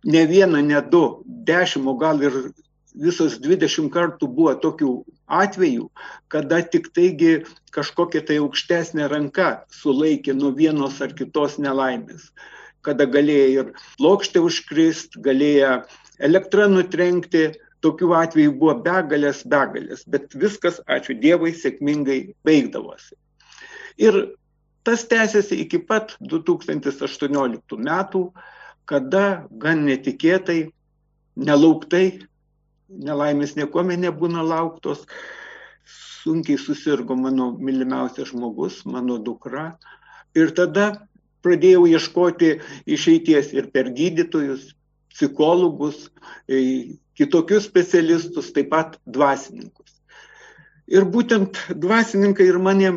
[0.05, 2.41] ne vieną, ne du, dešimt, o gal ir
[2.95, 4.91] visos 20 kartų buvo tokių
[5.27, 5.89] atvejų,
[6.31, 7.37] kada tik taigi
[7.75, 12.31] kažkokia tai aukštesnė ranka sulaikė nuo vienos ar kitos nelaimės
[12.85, 15.79] kada galėjo ir plokštė užkrist, galėjo
[16.23, 17.47] elektrą nutrenkti,
[17.85, 23.17] tokių atvejų buvo begalės, begalės, bet viskas, ačiū Dievui, sėkmingai baigdavosi.
[24.01, 24.21] Ir
[24.85, 28.25] tas tęsiasi iki pat 2018 metų,
[28.89, 29.27] kada
[29.61, 30.61] gan netikėtai,
[31.37, 32.25] nelauktai,
[32.89, 35.05] nelaimės niekuomet nebūna lauktos,
[36.25, 39.75] sunkiai susirgo mano mylimiausias žmogus, mano dukra.
[40.35, 41.07] Ir tada
[41.45, 42.55] pradėjau ieškoti
[42.89, 44.73] išeities ir per gydytojus,
[45.13, 46.09] psichologus,
[47.15, 49.93] kitokius specialistus, taip pat dvasininkus.
[50.91, 52.91] Ir būtent dvasininkai ir mane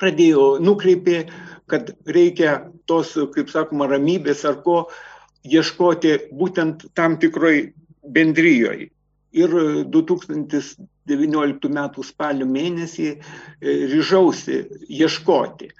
[0.00, 1.24] pradėjo, nukreipė,
[1.68, 4.84] kad reikia tos, kaip sakoma, ramybės ar ko
[5.44, 7.70] ieškoti būtent tam tikroj
[8.04, 8.90] bendryjoje.
[9.30, 9.52] Ir
[9.94, 11.80] 2019 m.
[12.02, 13.16] spalio mėnesį e,
[13.92, 15.70] ryžausi ieškoti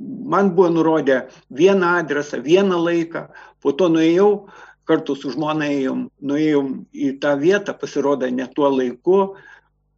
[0.00, 3.26] man buvo nurodę vieną adresą, vieną laiką,
[3.62, 4.46] po to nuėjau,
[4.86, 9.20] kartu su žmona ėjom, nuėjom į tą vietą, pasirodo ne tuo laiku,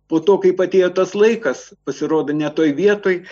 [0.08, 3.22] po to, kai atėjo tas laikas, pasirodo ne toj vietoj.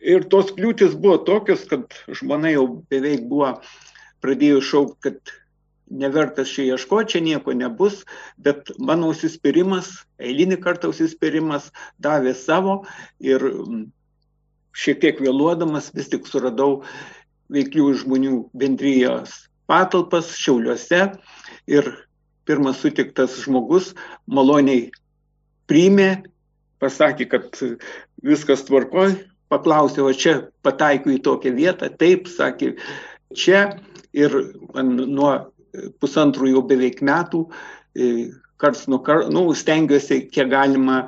[0.00, 3.56] Ir tos kliūtis buvo tokios, kad žmona jau beveik buvo
[4.24, 5.34] pradėjo šaukti, kad
[5.90, 8.04] nevertas čia ieškoti, čia nieko nebus,
[8.38, 12.82] bet mano užsispyrimas, eilinį kartą užsispyrimas davė savo
[13.18, 13.86] ir mm,
[14.72, 16.82] šiek tiek vėluodamas vis tik suradau
[17.50, 21.04] veiklių žmonių bendrijos patalpas Šiauliuose
[21.70, 21.90] ir
[22.48, 23.92] pirmas sutiktas žmogus
[24.26, 24.88] maloniai
[25.70, 26.24] priimė,
[26.82, 27.60] pasakė, kad
[28.26, 29.14] viskas tvarkoj,
[29.52, 30.34] paklausė, o čia
[30.66, 32.72] pataikiu į tokią vietą, taip, sakė,
[33.36, 33.62] čia
[34.16, 34.34] ir
[34.74, 35.32] man nuo
[36.02, 37.44] pusantrų jau beveik metų,
[37.94, 38.30] e,
[38.60, 41.04] karts nuo karto, nu, stengiuosi, kiek galima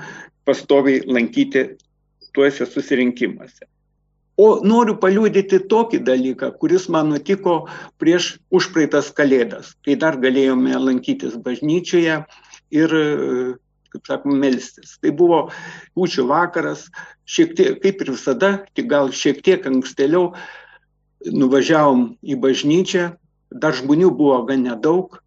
[0.48, 1.66] pastoviai lankyti
[2.32, 3.68] tuose susirinkimuose.
[4.40, 7.66] O noriu paliūdyti tokį dalyką, kuris man nutiko
[8.00, 12.22] prieš užpraeitas kalėdas, kai dar galėjome lankytis bažnyčioje
[12.72, 12.96] ir
[13.92, 14.96] kaip sakoma, melstis.
[15.02, 15.42] Tai buvo
[15.98, 16.86] kūčių vakaras,
[17.28, 20.32] šiek tiek, kaip ir visada, tik gal šiek tiek ankstėliau
[21.28, 23.12] nuvažiavom į bažnyčią,
[23.54, 25.18] dar žmonių buvo gan nedaug,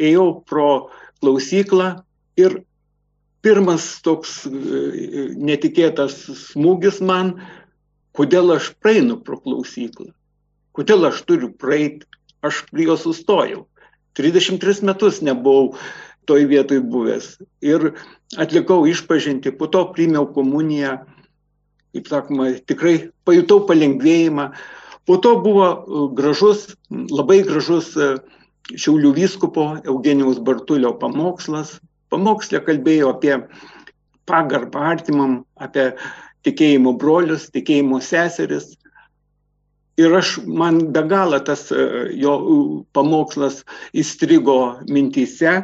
[0.00, 0.90] ėjau pro
[1.20, 2.00] klausyklą
[2.40, 2.60] ir
[3.44, 4.52] pirmas toks e,
[5.36, 6.16] netikėtas
[6.50, 7.36] smūgis man,
[8.16, 10.10] kodėl aš praeinu pro klausyklą,
[10.76, 12.08] kodėl aš turiu praeiti,
[12.44, 13.66] aš prie jo sustojau.
[14.18, 15.76] 33 metus nebuvau
[16.28, 17.38] toj vietoj buvęs.
[17.64, 17.92] Ir
[18.38, 20.98] atlikau išpažinti, po to priimiau komuniją,
[21.94, 24.50] kaip sakoma, tikrai pajutau palengvėjimą.
[25.10, 26.68] Po to buvo e, gražus,
[27.10, 28.12] labai gražus e,
[28.70, 31.72] Šiaulių vyskupo Eugenijaus Bartulio pamokslas.
[32.14, 33.32] Pamokslė kalbėjo apie
[34.30, 35.88] pagarbą artimam, apie
[36.46, 38.68] tikėjimo brolius, tikėjimo seseris.
[39.98, 42.36] Ir aš, man be galo tas e, jo
[42.94, 45.56] pamokslas įstrigo mintyse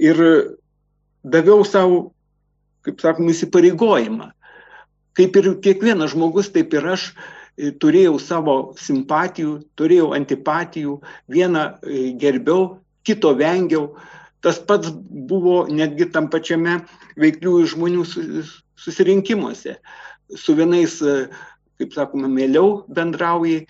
[0.00, 0.22] ir
[1.20, 2.00] daviau savo,
[2.88, 4.30] kaip sakoma, įsipareigojimą.
[5.20, 7.28] Kaip ir kiekvienas žmogus, taip ir aš e,
[7.82, 10.96] turėjau savo simpatijų, turėjau antipatijų,
[11.32, 13.90] vieną e, gerbiau, kito vengiau.
[14.40, 14.92] Tas pats
[15.28, 16.78] buvo netgi tam pačiame
[17.20, 18.06] veikliųjų žmonių
[18.80, 19.76] susirinkimuose.
[20.36, 21.26] Su vienais, e,
[21.80, 23.66] kaip sakoma, mėliau bendrauji,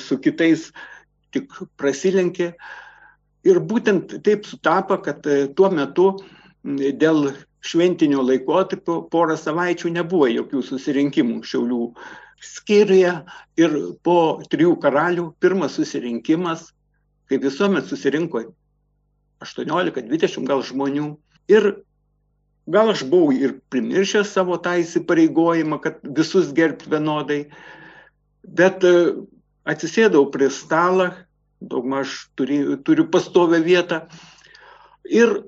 [0.00, 0.68] su kitais
[1.32, 2.52] tik prasilenkė.
[3.44, 6.08] Ir būtent taip sutapo, kad e, tuo metu
[6.64, 7.34] dėl
[7.64, 11.80] šventinio laikotarpio porą savaičių nebuvo jokių susirinkimų Šiaulių
[12.44, 13.12] skyriuje
[13.60, 14.18] ir po
[14.52, 16.68] trijų karalių pirmas susirinkimas,
[17.30, 18.44] kaip visuomet susirinko
[19.44, 21.14] 18-20 gal žmonių.
[21.52, 21.70] Ir
[22.70, 27.40] gal aš buvau ir primiršęs savo tą įsipareigojimą, kad visus gerbti vienodai,
[28.44, 28.94] bet e,
[29.68, 31.10] atsisėdau prie stalą,
[31.64, 34.04] daugmaž turi, turiu pastovę vietą.
[35.04, 35.42] Ir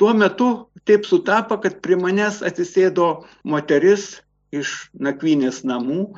[0.00, 4.18] tuo metu taip sutapo, kad prie manęs atsisėdo moteris
[4.54, 6.14] iš nakvynės namų,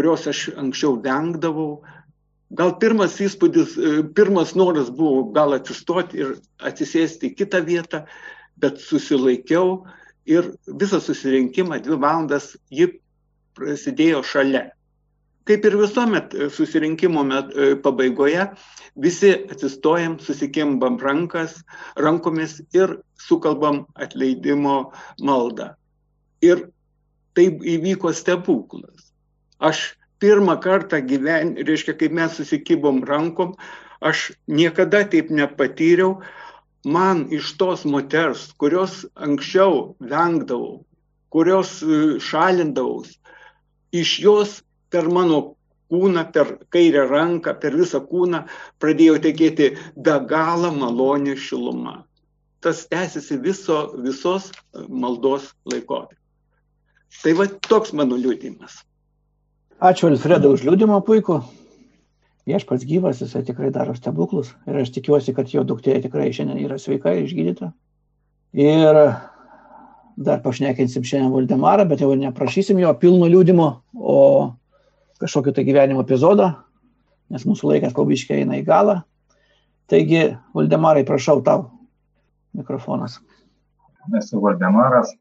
[0.00, 1.82] kurios aš anksčiau vengdavau.
[2.56, 3.76] Gal pirmas įspūdis,
[4.16, 6.32] pirmas noras buvo gal atsistoti ir
[6.66, 8.02] atsisėsti į kitą vietą,
[8.58, 9.84] bet susilaikiau
[10.26, 12.88] ir visą susirinkimą, dvi valandas, ji
[13.54, 14.70] prasidėjo šalia
[15.50, 18.46] kaip ir visuomet e, susirinkimo met, e, pabaigoje,
[19.02, 21.56] visi atsistojam, susikimbam rankas,
[21.98, 24.92] rankomis ir sukalbam atleidimo
[25.26, 25.72] maldą.
[26.46, 26.68] Ir
[27.34, 29.09] taip įvyko stebuklas.
[29.60, 29.80] Aš
[30.20, 33.54] pirmą kartą gyvenime, reiškia, kaip mes susikibom rankom,
[34.00, 36.20] aš niekada taip nepatyriau,
[36.84, 40.80] man iš tos moters, kurios anksčiau vengdavau,
[41.32, 43.16] kurios e, šalindavaus,
[43.92, 45.40] iš jos per mano
[45.90, 48.44] kūną, per kairę ranką, per visą kūną
[48.82, 52.00] pradėjo tekėti be galo malonė šiluma.
[52.60, 54.50] Tas tęsiasi viso, visos
[54.88, 56.18] maldos laikotarpį.
[57.22, 58.76] Tai va toks mano liūdimas.
[59.80, 61.38] Ačiū Alfredo už liūdimą puikų.
[62.44, 64.50] Viešpats gyvas, jisai tikrai daro stebuklus.
[64.68, 67.70] Ir aš tikiuosi, kad jo duktė tikrai šiandien yra sveika, išgydyta.
[68.60, 68.98] Ir
[70.20, 74.18] dar pašnekinsim šiandien Valdemarą, bet jau neprašysim jo pilno liūdimo, o
[75.24, 76.50] kažkokį tai gyvenimo epizodą,
[77.32, 78.98] nes mūsų laikas pabiškiai eina į galą.
[79.88, 81.70] Taigi, Valdemarai, prašau tau
[82.52, 83.16] mikrofonas.
[84.20, 85.16] Esu Valdemaras,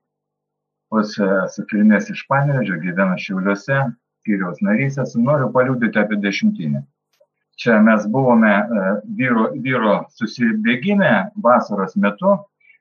[0.92, 1.16] pats
[1.48, 3.80] esu kilmės iš Panevežio, gyvenu Šiauliuose,
[4.30, 6.84] skyriaus narys esu, noriu paliūdyti apie dešimtinę.
[7.60, 12.38] Čia mes buvome e, vyro, vyro susibėgime vasaros metu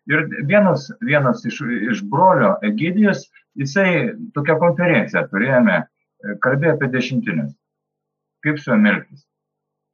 [0.07, 3.27] ir vienas, vienas iš, iš brolio Egidijus,
[3.59, 5.81] jisai tokią konferenciją turėjome
[6.45, 7.55] kalbėjo apie dešimtinės.
[8.45, 9.25] kaip su juo elgtis.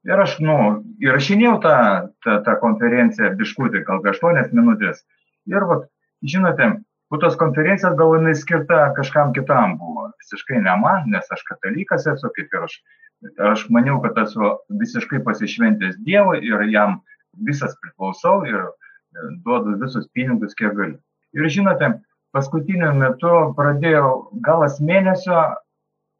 [0.04, 0.54] Ir aš, nu,
[1.00, 1.76] įrašinėjau tą,
[2.20, 5.00] tą, tą konferenciją biškutį, gal 8 minutės.
[5.48, 5.86] Ir, vat,
[6.20, 6.66] žinote,
[7.08, 9.93] po tos konferencijos gal jinai skirta kažkam kitam buvo.
[10.22, 12.78] Visiškai ne man, nes aš katalikas esu, kaip ir aš.
[13.40, 16.98] Aš maniau, kad esu visiškai pasišventęs Dievui ir jam
[17.46, 18.66] visas priklausau ir
[19.46, 20.98] duodu visus pinigus, kiek galiu.
[21.34, 21.88] Ir žinote,
[22.34, 24.10] paskutiniu metu pradėjau
[24.44, 25.40] galas mėnesio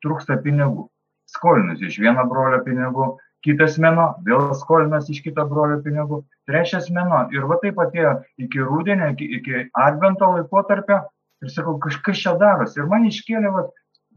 [0.05, 0.89] trūksta pinigų.
[1.35, 7.25] Skolinusi iš vieno brolio pinigų, kitas mėno vėl skolinusi iš kito brolio pinigų, trečias mėno.
[7.35, 11.03] Ir va taip atėjo iki rūdienio, iki, iki advento laikotarpio
[11.43, 12.79] ir sakau, kažkas čia darosi.
[12.81, 13.67] Ir man iškėlė va,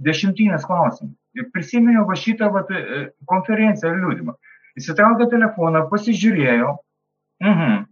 [0.03, 1.13] dešimtinės klausimų.
[1.38, 4.36] Ir prisiminiau va šitą va, e, konferenciją ir liūdimą.
[4.77, 6.73] Įsitraukė telefoną, pasižiūrėjau.
[7.43, 7.86] Mhm.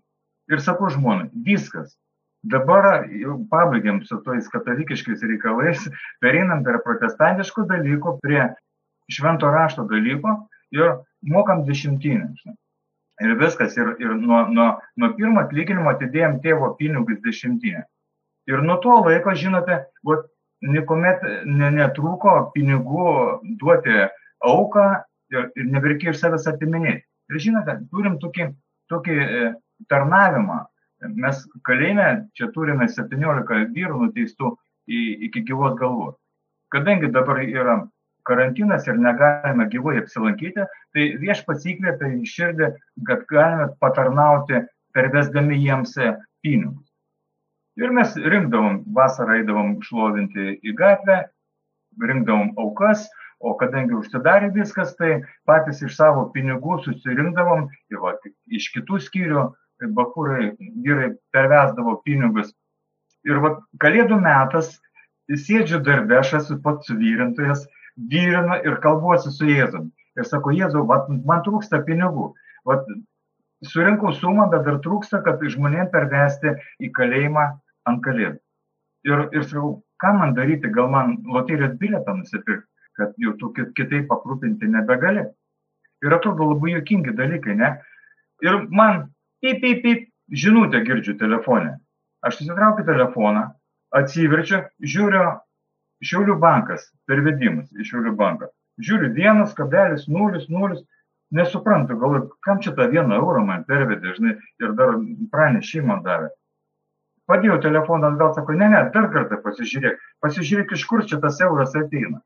[0.54, 1.96] Ir sakau žmonai, viskas,
[2.46, 5.88] dabar jau pabaigėm su tais katalikiškais reikalais,
[6.22, 8.44] pereinam per protestantiškų dalykų prie
[9.10, 10.36] švento rašto dalyko
[10.74, 12.30] ir mokam dešimtinę.
[13.24, 17.86] Ir viskas, ir, ir nuo, nuo, nuo pirmo atlyginimo atidėjom tėvo pinigus dešimtinę.
[18.52, 20.28] Ir nuo to laiko, žinote, vat,
[20.66, 23.10] niekuomet netrūko pinigų
[23.60, 24.06] duoti
[24.46, 24.86] auką
[25.34, 27.04] ir, ir nebereikėjo iš savęs atiminėti.
[27.32, 28.50] Ir žinote, turim tokį,
[28.94, 29.50] tokį e,
[29.92, 30.60] tarnavimą,
[31.18, 34.54] mes kalėjime čia turime 17 vyrų nuteistų
[34.88, 36.16] iki gyvos galvos.
[36.74, 37.80] Kadangi dabar yra
[38.26, 42.72] karantinas ir negalime gyvai apsilankyti, tai viešpats įkvėpė į širdį,
[43.08, 44.64] kad galime patarnauti
[44.98, 45.94] pervesdami jiems
[46.46, 46.85] pinigus.
[47.76, 51.18] Ir mes rinkdavom, vasarą eidavom šlovinti į gatvę,
[52.00, 53.04] rinkdavom aukas,
[53.44, 55.18] o kadangi užsidarė viskas, tai
[55.50, 57.66] patys iš savo pinigų susirinkdavom
[58.02, 58.14] va,
[58.48, 59.44] iš kitų skyrių
[59.98, 60.54] bakūrai,
[60.86, 62.54] vyrai pervesdavo pinigus.
[63.28, 64.78] Ir va, kalėdų metas,
[65.28, 67.66] sėdžiu darbę, aš esu pats suvyrintojas,
[68.12, 69.92] vyrinu ir kalbuosi su Jėzumi.
[70.16, 72.32] Ir sako, Jėzau, va, man trūksta pinigų.
[72.64, 72.80] Va,
[73.68, 77.50] surinkau sumą, bet dar trūksta, kad žmonėm pervesti į kalėjimą
[77.89, 78.39] ant kalėdų.
[79.06, 79.71] Ir, ir sakau,
[80.02, 82.67] ką man daryti, gal man loterijos biletą nusipirkti,
[82.98, 85.26] kad jau tu kitaip aprūpinti nebegali.
[86.06, 87.71] Ir atrodo labai jokingi dalykai, ne?
[88.43, 89.06] Ir man
[89.43, 91.76] pip, pip, pip, žinutę girdžiu telefone.
[92.26, 93.50] Aš susitraukiu telefoną,
[93.95, 95.26] atsiverčiu, žiūriu,
[96.06, 98.50] Šiaulių bankas, pervedimas iš Šiaulių banką.
[98.84, 100.82] Žiūriu, 1,000,
[101.32, 104.98] nesuprantu, gal kam čia tą vieną eurą man pervedė, žinai, ir dar
[105.32, 106.34] pranešimą davė.
[107.30, 111.74] Padėjau telefoną atgal, sako, ne, ne, dar kartą pasižiūrėk, pasižiūrėk, iš kur čia tas euras
[111.78, 112.22] ateina.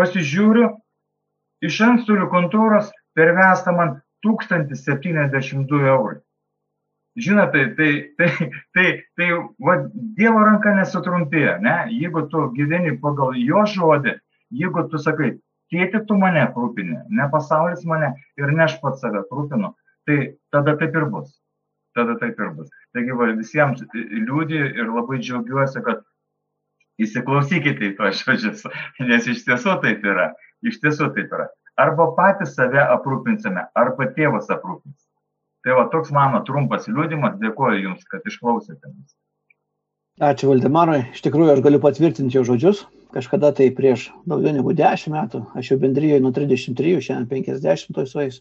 [0.00, 0.70] Pasižiūriu,
[1.68, 6.20] iš antstolių kontoros pervesta man 1072 eurai.
[7.16, 9.28] Žinote, tai, tai, tai, tai, tai
[9.60, 9.74] va,
[10.16, 11.74] Dievo ranka nesutrumpėja, ne?
[11.92, 14.16] Jeigu tu gyveni pagal jo žodį,
[14.62, 15.34] jeigu tu sakai,
[15.72, 19.74] tėti tu mane aprūpini, ne pasaulis mane ir ne aš pats save aprūpinu,
[20.08, 20.18] tai
[20.54, 21.28] tada taip ir bus.
[21.96, 22.70] Tada taip ir bus.
[22.96, 26.00] Taigi va, visiems liūdį ir labai džiaugiuosi, kad
[27.02, 28.64] įsiklausykite į tuos žodžius,
[29.10, 30.30] nes iš tiesų taip yra.
[30.64, 31.48] Iš tiesų taip yra.
[31.80, 35.00] Arba patys save aprūpinsime, arba tėvas aprūpins.
[35.62, 39.12] Tai va toks mano trumpas liūdimas, dėkoju Jums, kad išklausėte mus.
[40.22, 42.82] Ačiū Valdemarai, iš tikrųjų aš galiu patvirtinti jo žodžius.
[43.12, 48.40] Kažkada tai prieš daugiau negu 10 metų, aš jau bendryjoje nuo 33, šiandien 50 suais.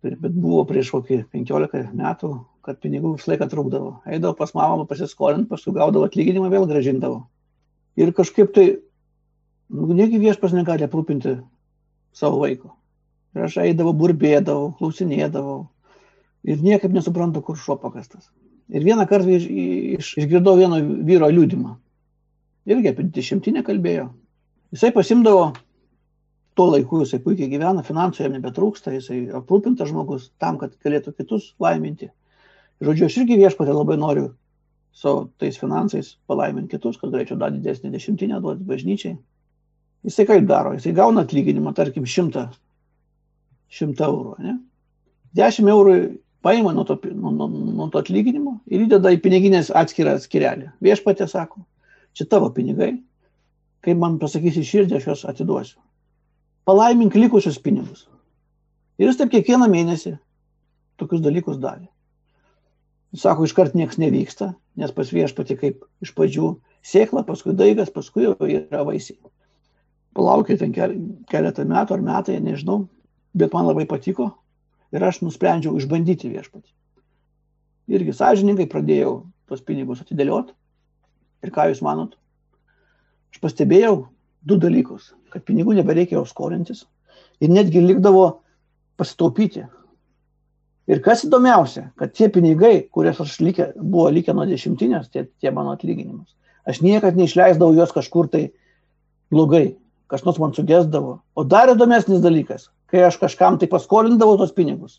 [0.00, 2.30] Bet buvo prieš kokį 15 metų,
[2.64, 3.90] kad pinigų visą laiką trūkdavo.
[4.08, 7.26] Eidavo pas mamą pasiskolinti, paskui gaudavo atlyginimą, vėl gražindavo.
[8.00, 8.66] Ir kažkaip tai,
[9.68, 11.36] nu, negi viešpas negali aprūpinti
[12.16, 12.72] savo vaiko.
[13.36, 15.58] Ir aš eidavau, burbėdavau, klausinėdavau,
[16.48, 18.30] ir niekaip nesuprantu, kur šuo pakastas.
[18.72, 19.46] Ir vieną kartą iš,
[19.98, 21.74] iš, išgirdau vieno vyro liūdimą.
[22.70, 24.08] Irgi apie dešimtinę kalbėjo.
[24.72, 25.50] Jisai pasimdavo
[26.60, 31.54] tuo laiku, jisai puikiai gyvena, finansų jam nebetrūksta, jisai aprūpintas žmogus tam, kad galėtų kitus
[31.62, 32.10] laiminti.
[32.84, 34.26] Žodžiu, aš irgi viešpatė labai noriu
[34.92, 39.16] su tais finansais palaiminti kitus, kad galėčiau dar didesnį dešimtinę duoti bažnyčiai.
[40.04, 40.74] Jisai kaip daro?
[40.76, 42.50] Jisai gauna atlyginimą, tarkim, šimtą,
[43.72, 44.36] šimtą eurų.
[44.44, 44.56] Ne?
[45.40, 45.98] 10 eurų
[46.44, 50.74] paima nuo to, nuo, nuo, nuo to atlyginimo ir įdeda į piniginės atskirą skirelį.
[50.84, 51.64] Viešpatė sako,
[52.12, 52.98] čia tavo pinigai,
[53.80, 55.80] kai man pasakysi širdį, aš juos atiduosiu.
[56.68, 58.06] Palaimink likusius pinigus.
[59.00, 60.16] Ir jis taip kiekvieną mėnesį
[61.00, 61.88] tokius dalykus darė.
[63.16, 66.52] Sako, iškart niekas nevyksta, nes pas viešpatį kaip iš pradžių
[66.86, 69.18] sėkla, paskui daigas, paskui jau yra vaisiai.
[70.14, 72.84] Palaukė ten keletą metų ar metai, nežinau,
[73.34, 74.28] bet man labai patiko,
[74.94, 76.70] ir aš nusprendžiau išbandyti viešpatį.
[77.90, 79.14] Irgi sąžininkai pradėjau
[79.50, 80.54] tos pinigus atidėlioti.
[81.42, 82.14] Ir ką Jūs manot?
[83.34, 84.04] Aš pastebėjau
[84.46, 85.10] du dalykus.
[85.30, 86.84] Kad pinigų nebereikėjo skolintis,
[87.40, 88.24] ir netgi likdavo
[89.00, 89.64] pasitaupyti.
[90.90, 95.52] Ir kas įdomiausia, kad tie pinigai, kuriuos aš likė, buvo likę nuo dešimtinės, tie, tie
[95.54, 96.32] mano atlyginimus,
[96.68, 98.48] aš niekad neišleisdavau juos kažkur tai
[99.30, 99.76] blogai,
[100.10, 101.20] kas nors man sugesdavo.
[101.38, 104.98] O dar įdomesnis dalykas, kai aš kažkam tai paskolindavau tos pinigus,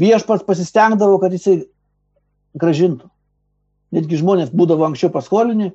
[0.00, 1.62] viešpats pasistengdavo, kad jisai
[2.58, 3.06] gražintų.
[3.94, 5.70] Netgi žmonės būdavo anksčiau paskolini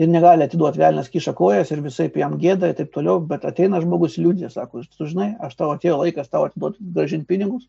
[0.00, 3.80] ir negali atiduoti velnės kiša kojas ir visai jam gėda ir taip toliau, bet ateina
[3.82, 7.68] žmogus liūdė, sako, tu žinai, aš tavo atėjo laikas tavo atiduoti gražinti pinigus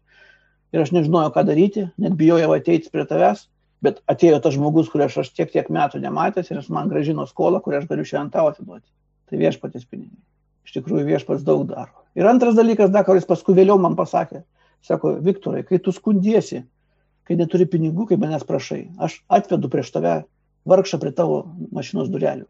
[0.74, 3.46] ir aš nežinojau, ką daryti, net bijojau ateiti prie tavęs,
[3.86, 7.62] bet atėjo tas žmogus, kurį aš tiek tiek metų nematęs ir jis man gražino skolą,
[7.64, 8.88] kurią aš galiu šiandien tau atiduoti.
[9.30, 10.20] Tai viešpatės pinigai.
[10.66, 11.94] Iš tikrųjų viešpats daug daro.
[12.18, 14.44] Ir antras dalykas, dar kuris paskui vėliau man pasakė,
[14.86, 16.64] sako, Viktorai, kai tu skundiesi,
[17.26, 20.16] kai neturi pinigų, kai manęs prašai, aš atvedu prieš tave
[20.70, 21.44] vargšą prie tavo
[21.76, 22.48] mašinos durelių.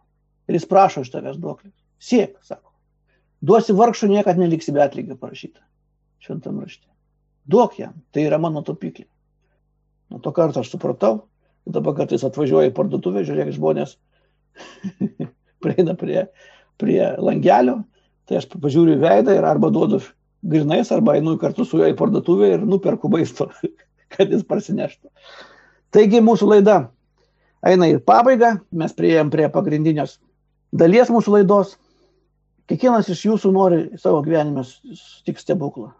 [0.49, 1.73] Ir jis prašo iš tavęs duoklės.
[1.99, 2.71] Siek, sako.
[3.45, 5.61] Duosi vargšų, niekad neliksi be atlygio parašyta.
[6.23, 6.87] Šventam rašte.
[7.45, 9.09] Duok jam, tai yra mano topikliai.
[10.09, 11.25] Nuo to karto aš supratau,
[11.65, 13.95] dabar kartais atvažiuoju į parduotuvę, žiūrėk, žmonės
[15.65, 16.27] prieina prie,
[16.81, 17.79] prie langelio,
[18.29, 20.01] tai aš pažiūriu veidą ir arba duodu
[20.45, 23.49] grinais, arba einu kartu su juo į parduotuvę ir nuperku maisto,
[24.13, 25.09] kad jis prasineštų.
[25.93, 26.79] Taigi mūsų laida
[27.65, 30.19] eina į pabaigą, mes prieėjom prie pagrindinės
[30.75, 31.75] dalies mūsų laidos.
[32.69, 35.91] Kiekvienas iš jūsų nori savo gyvenime sutikti stebuklą,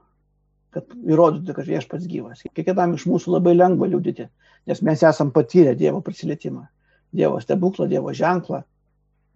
[0.73, 2.41] kad įrodytų, kad viešpats gyvas.
[2.57, 4.25] Kiekvienam iš mūsų labai lengva liūdėti,
[4.69, 6.65] nes mes esam patyrę Dievo prisilietimą,
[7.13, 8.63] Dievo stebuklą, Dievo ženklą,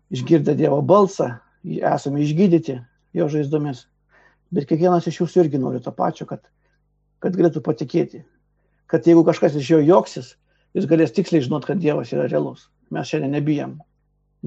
[0.09, 2.79] išgirdę Dievo balsą, esame išgydyti
[3.13, 3.85] jo žaizdomis.
[4.49, 6.41] Bet kiekvienas iš jūsų irgi nori to pačio, kad,
[7.21, 8.23] kad galėtų patikėti,
[8.89, 10.33] kad jeigu kažkas iš jo joksis,
[10.79, 12.67] jis galės tiksliai žinot, kad Dievas yra realus.
[12.93, 13.77] Mes šiandien nebijam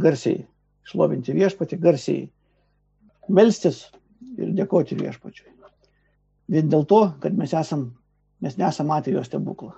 [0.01, 0.43] garsiai
[0.89, 2.23] šlovinti viešpatį, garsiai
[3.29, 3.85] melstis
[4.39, 5.51] ir dėkoti viešpačiui.
[6.53, 7.87] Vien dėl to, kad mes, esam,
[8.43, 9.73] mes nesam matę jo stebuklą.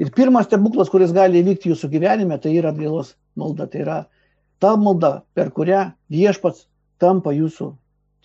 [0.00, 3.68] Ir pirmas stebuklas, kuris gali įvykti jūsų gyvenime, tai yra atgailos malda.
[3.70, 3.98] Tai yra
[4.62, 6.64] ta malda, per kurią viešpats
[6.98, 7.68] tampa jūsų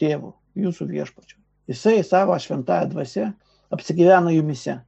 [0.01, 1.38] tėvu, jūsų viešpačiu.
[1.69, 3.27] Jisai savo šventąją dvasę
[3.75, 4.79] apsigyvena jumise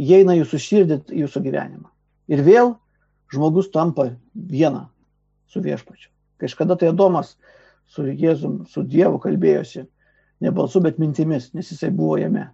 [0.00, 1.91] įeina jūsų širdį, jūsų gyvenimą.
[2.32, 2.74] Ir vėl
[3.32, 4.86] žmogus tampa viena
[5.52, 6.10] su viešpačiu.
[6.40, 7.36] Kažkada tai Adomas
[7.92, 9.84] su Jėzum, su Dievu kalbėjosi,
[10.42, 12.48] ne balsu, bet mintimis, nes jisai buvo jame.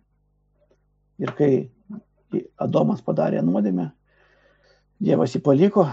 [1.23, 1.53] Ir kai
[2.61, 3.91] Adomas padarė nuodėmę,
[4.99, 5.87] Dievas jį paliko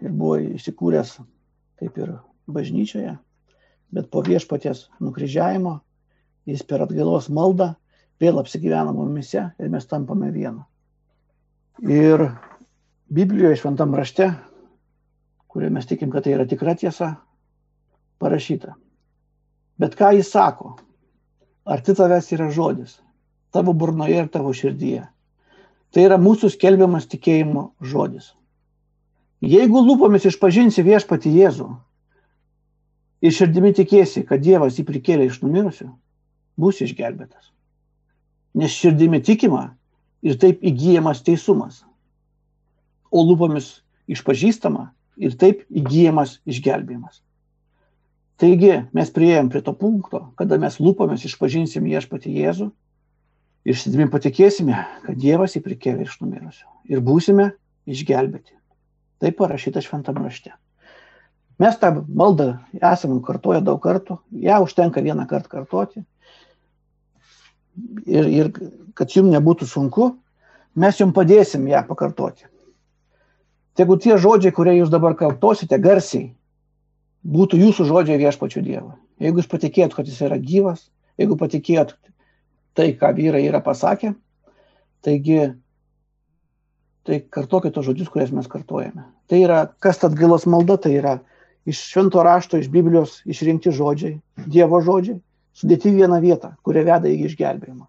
[0.00, 1.18] ir buvo įsikūręs
[1.78, 2.14] kaip ir
[2.48, 3.12] bažnyčioje,
[3.92, 5.74] bet po viešpaties nukryžiavimo
[6.48, 7.74] jis per atgailos maldą
[8.22, 10.64] vėl apsigyvena mumise ir mes tampame vienu.
[11.84, 12.24] Ir
[13.08, 14.32] Biblijoje šventam rašte,
[15.48, 17.14] kurio mes tikim, kad tai yra tikra tiesa,
[18.20, 18.74] parašyta.
[19.80, 20.74] Bet ką jis sako?
[21.64, 22.98] Arti tavęs yra žodis,
[23.52, 25.06] tavo burnoje ir tavo širdyje.
[25.88, 28.34] Tai yra mūsų skelbiamas tikėjimo žodis.
[29.40, 31.70] Jeigu lūpomis išpažinsi viešpati Jėzų
[33.24, 35.88] ir širdimi tikėsi, kad Dievas jį prikėlė iš numirusių,
[36.60, 37.54] bus išgelbėtas.
[38.58, 39.70] Nes širdimi tikima
[40.20, 41.86] ir taip įgyjamas teisumas,
[43.10, 43.78] o lūpomis
[44.10, 47.22] išpažįstama ir taip įgyjamas išgelbėjimas.
[48.38, 52.68] Taigi mes prieėjom prie to punkto, kada mes lūpomis išpažinsim viešpati Jėzų
[53.66, 57.50] ir širdimi patikėsime, kad Dievas jį prikėlė iš numirusių ir būsime
[57.90, 58.54] išgelbėti.
[59.18, 60.52] Tai parašyta šventam rašte.
[61.58, 66.04] Mes tą maldą esame kartoję daug kartų, ją užtenka vieną kartą kartoti
[68.06, 68.52] ir, ir
[68.94, 70.12] kad jums nebūtų sunku,
[70.78, 72.46] mes jums padėsim ją pakartoti.
[73.78, 76.32] Tegu tie žodžiai, kurie jūs dabar kartosite garsiai,
[77.22, 78.96] būtų jūsų žodžiai viešpačių Dievo.
[79.22, 80.88] Jeigu jūs patikėjot, kad jis yra gyvas,
[81.18, 81.94] jeigu patikėjot
[82.78, 84.12] tai, ką vyrai yra pasakę,
[85.06, 85.38] taigi
[87.08, 89.06] tai kartokite tos žodžius, kurias mes kartuojame.
[89.30, 91.14] Tai yra, kas atgailos malda, tai yra
[91.68, 94.18] iš švento rašto, iš Biblijos išrinkti žodžiai,
[94.50, 95.20] Dievo žodžiai,
[95.56, 97.86] sudėti vieną vietą, kurie veda į išgelbėjimą.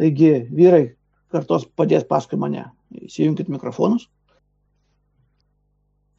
[0.00, 0.84] Taigi, vyrai
[1.30, 2.64] kartos padės paskui mane.
[2.90, 4.08] Įsijunkit mikrofonus.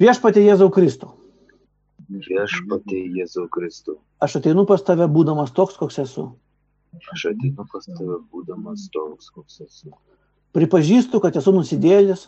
[0.02, 1.14] Viešpatie Jėzau Kristau.
[2.10, 4.00] Viešpatie Jėzau Kristau.
[4.22, 6.26] Aš ateinu pas tave būdamas toks, koks esu.
[7.14, 9.94] Aš ateinu pas tave būdamas toks, koks esu.
[10.58, 12.26] Pripažįstu, kad esu nusidėjęs.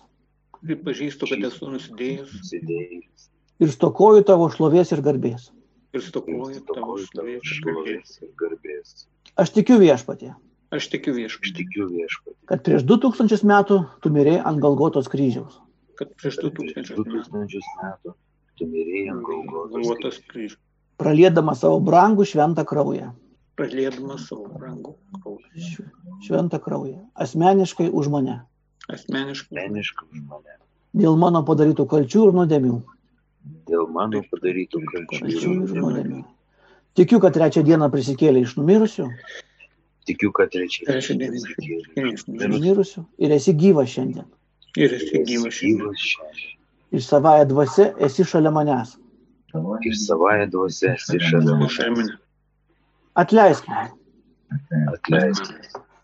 [0.64, 3.28] Pripažįstu, kad esu nusidėjęs.
[3.64, 5.52] Ir stokoju tavo šlovės ir garbės
[5.94, 9.06] ir stokoju tavo šlovės ir garbės.
[9.38, 10.34] Aš tikiu viešpatė.
[10.74, 11.54] Aš tikiu viešpatė.
[11.54, 12.38] Aš tikiu viešpatė.
[12.50, 15.60] Kad prieš 2000 metų tu mirėjai ant Galgotos kryžiaus.
[16.00, 18.14] Kad prieš 2000 metų, metų
[18.58, 20.60] tu mirėjai ant Galgotos kryžiaus.
[21.02, 23.12] Pralėdama savo brangų šventą kraują.
[23.58, 25.48] pralėdamas savo brangų kraują.
[25.54, 25.90] Šv-
[26.26, 27.00] Šventą kraują.
[27.14, 28.40] Asmeniškai už mane.
[28.90, 29.54] Asmeniškai.
[29.60, 30.56] Meniškai už mane.
[30.98, 32.80] Dėl mano padarytų kalčių ir nuodėmių.
[33.70, 36.24] Dėl mano padarytų kalčių ir nuodėmių.
[36.98, 39.08] Tikiu, kad trečią dieną prisikėlė iš numirusių,
[40.06, 42.14] Tikiu, kad trečią dieną prisikėlė.
[42.14, 44.26] iš numirusių ir esi gyvas šiandien.
[44.78, 45.96] Ir esi gyvas šiandien.
[46.94, 48.96] Ir savąją dvasę esi šalia manęs.
[49.86, 52.14] Ir savąją dvasę esi šalia manęs.
[53.14, 53.92] Atleisk man
[54.94, 55.54] Atleisk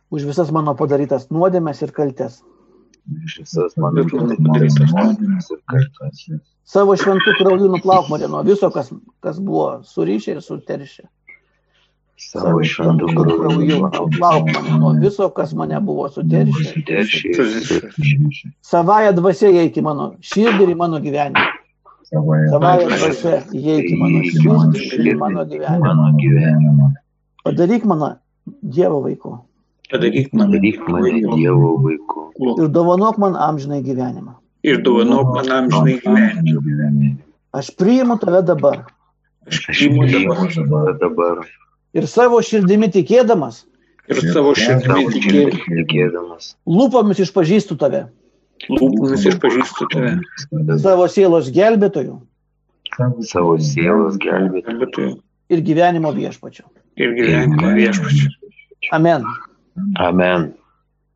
[0.09, 2.41] už visas mano padarytas nuodėmes ir kaltes.
[3.25, 6.25] iš visas mano padarytas nuodėmes ir kaltes.
[6.69, 8.91] Savo šventų krauju nuplauk mane nuo viso, kas,
[9.25, 11.07] kas buvo surišę ir suteršę.
[12.19, 16.81] Savo šventų krauju nuplauk mane nuo viso, kas mane buvo suteršę.
[18.71, 21.45] Savąją dvasę įeik į mano širdį ir į mano gyvenimą.
[22.11, 26.89] Savąją dvasę įeik į mano širdį ir į mano gyvenimą.
[27.47, 28.17] Padaryk mano
[28.63, 29.37] Dievo vaiku
[29.91, 32.25] Padaryk man Daryk mane Dievo vaiku.
[32.59, 34.35] ir dovanok man amžinai gyvenimą.
[34.63, 37.15] ir dovanok man amžinai gyvenimą.
[37.53, 38.83] Aš priimu tave dabar
[39.47, 40.03] Aš priimu
[40.67, 41.47] tave dabar.
[41.93, 43.63] Ir savo širdimi tikėdamas,
[44.09, 46.53] ir savo širdimi tikėdamas.
[46.67, 48.07] lūpomis išpažįstu tave,
[48.69, 50.17] Lūpomis išpažįstu tave.
[50.83, 52.19] savo sielos gelbėtojų
[53.23, 54.17] Savo sielos.
[54.19, 55.13] Gelbėtoju
[55.49, 56.65] ir gyvenimo viešpačiu.
[56.99, 58.29] ir gyvenimo viešpačiu.
[58.91, 59.23] Amen.
[59.95, 60.53] Amen.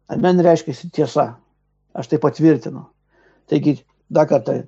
[0.10, 1.36] Amen reiškia tiesa.
[1.94, 2.86] Aš tai patvirtinu.
[3.50, 4.64] Taigi, dar kartą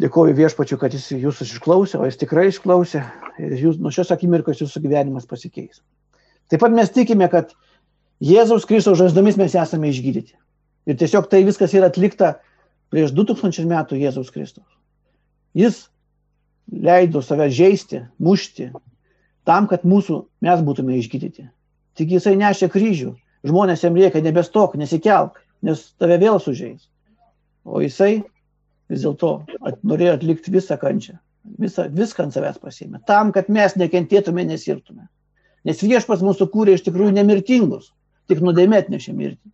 [0.00, 3.02] dėkoju viešpačiu, kad jis jūsų išklausė, o jis tikrai išklausė
[3.42, 5.82] ir jūs, nuo šios akimirkos jūsų gyvenimas pasikeis.
[6.50, 7.54] Taip pat mes tikime, kad
[8.24, 10.36] Jėzaus Kristaus žaizdomis mes esame išgydyti.
[10.86, 12.34] Ir tiesiog tai viskas yra atlikta
[12.92, 14.68] prieš 2000 metų Jėzaus Kristaus.
[15.54, 15.86] Jis
[16.70, 18.70] leido save žaisti, mušti,
[19.48, 21.46] tam, kad mūsų mes būtume išgydyti.
[21.98, 23.14] Tik jisai nešė kryžių.
[23.44, 26.88] Žmonės jam reikia nebestok, nesikelk, nes tave vėl sužeis.
[27.64, 28.24] O jisai
[28.92, 31.18] vis dėlto at, norėjo atlikti visą kančią.
[31.60, 33.02] Visą, viską ant savęs pasėmė.
[33.08, 35.08] Tam, kad mes nekentėtume, nesirtume.
[35.64, 37.90] Nes viešpas mūsų kūrė iš tikrųjų nemirtingus,
[38.28, 39.52] tik nuodėmė atnešė mirtį.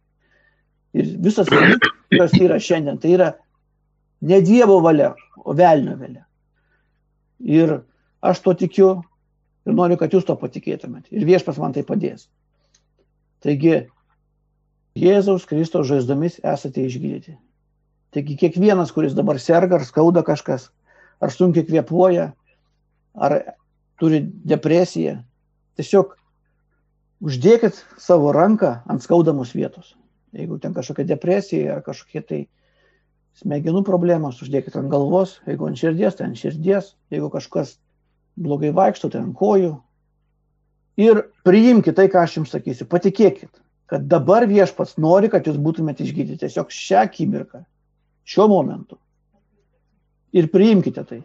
[0.99, 1.51] Ir visas,
[2.11, 3.29] kas yra šiandien, tai yra
[4.27, 6.25] ne Dievo valia, o velnio valia.
[7.41, 7.81] Ir
[8.23, 8.91] aš to tikiu
[9.67, 11.11] ir noriu, kad jūs to patikėtumėt.
[11.15, 12.27] Ir viešpas man tai padės.
[13.41, 13.87] Taigi,
[14.99, 17.37] Jėzaus Kristaus žaizdomis esate išgydyti.
[18.15, 20.71] Taigi, kiekvienas, kuris dabar serga ar skauda kažkas,
[21.23, 22.31] ar sunkiai kvėpuoja,
[23.15, 23.37] ar
[24.01, 25.21] turi depresiją,
[25.79, 26.17] tiesiog
[27.21, 29.95] uždėkit savo ranką ant skaudamos vietos.
[30.35, 32.41] Jeigu ten kažkokia depresija ar kažkokie tai
[33.41, 37.77] smegenų problemos, uždėkit ant galvos, jeigu ant širdies, tai ant širdies, jeigu kažkas
[38.41, 39.75] blogai vaikšto, tai ant kojų.
[41.01, 42.87] Ir priimkite tai, ką aš jums sakysiu.
[42.91, 43.51] Patikėkit,
[43.91, 47.63] kad dabar viešpats nori, kad jūs būtumėte išgydyti tiesiog šią akimirką,
[48.31, 48.99] šiuo momentu.
[50.37, 51.23] Ir priimkite tai.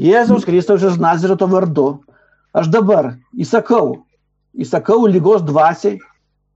[0.00, 1.90] Jėzaus Kristaus iš Nazareto vardu
[2.56, 4.00] aš dabar įsakau,
[4.56, 5.98] įsakau lygos dvasiai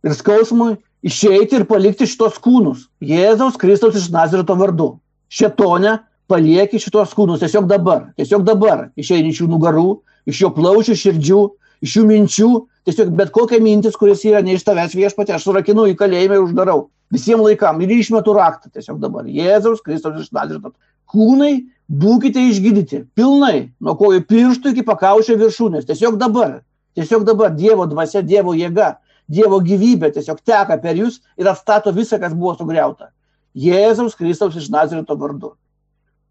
[0.05, 2.87] ir skausmui išeiti ir palikti šitos kūnus.
[3.05, 4.95] Jėzaus Kristaus iš Nazareto vardu.
[5.29, 5.99] Šetone
[6.31, 9.89] palieki šitos kūnus tiesiog dabar, tiesiog dabar išeini iš jų nugarų,
[10.31, 11.43] iš jo plaučių, širdžių,
[11.85, 12.51] iš jų minčių,
[12.89, 16.47] tiesiog bet kokia mintis, kuris yra ne iš tavęs viešpatė, aš surakinu į kalėjimą ir
[16.47, 16.87] uždarau.
[17.15, 19.29] Visiems laikam ir išmetu raktą tiesiog dabar.
[19.31, 20.75] Jėzaus Kristaus iš Nazareto.
[21.11, 25.87] Kūnai būkite išgydyti pilnai, nuo kojų pirštų iki pakaušio viršūnės.
[25.87, 26.63] Tiesiog dabar,
[26.99, 28.97] tiesiog dabar Dievo dvasia, Dievo jėga,
[29.31, 33.13] Dievo gyvybė tiesiog teka per jūs ir atstato visą, kas buvo sugriauta.
[33.55, 35.55] Jėzaus Kristaus iš Nazareto vardu.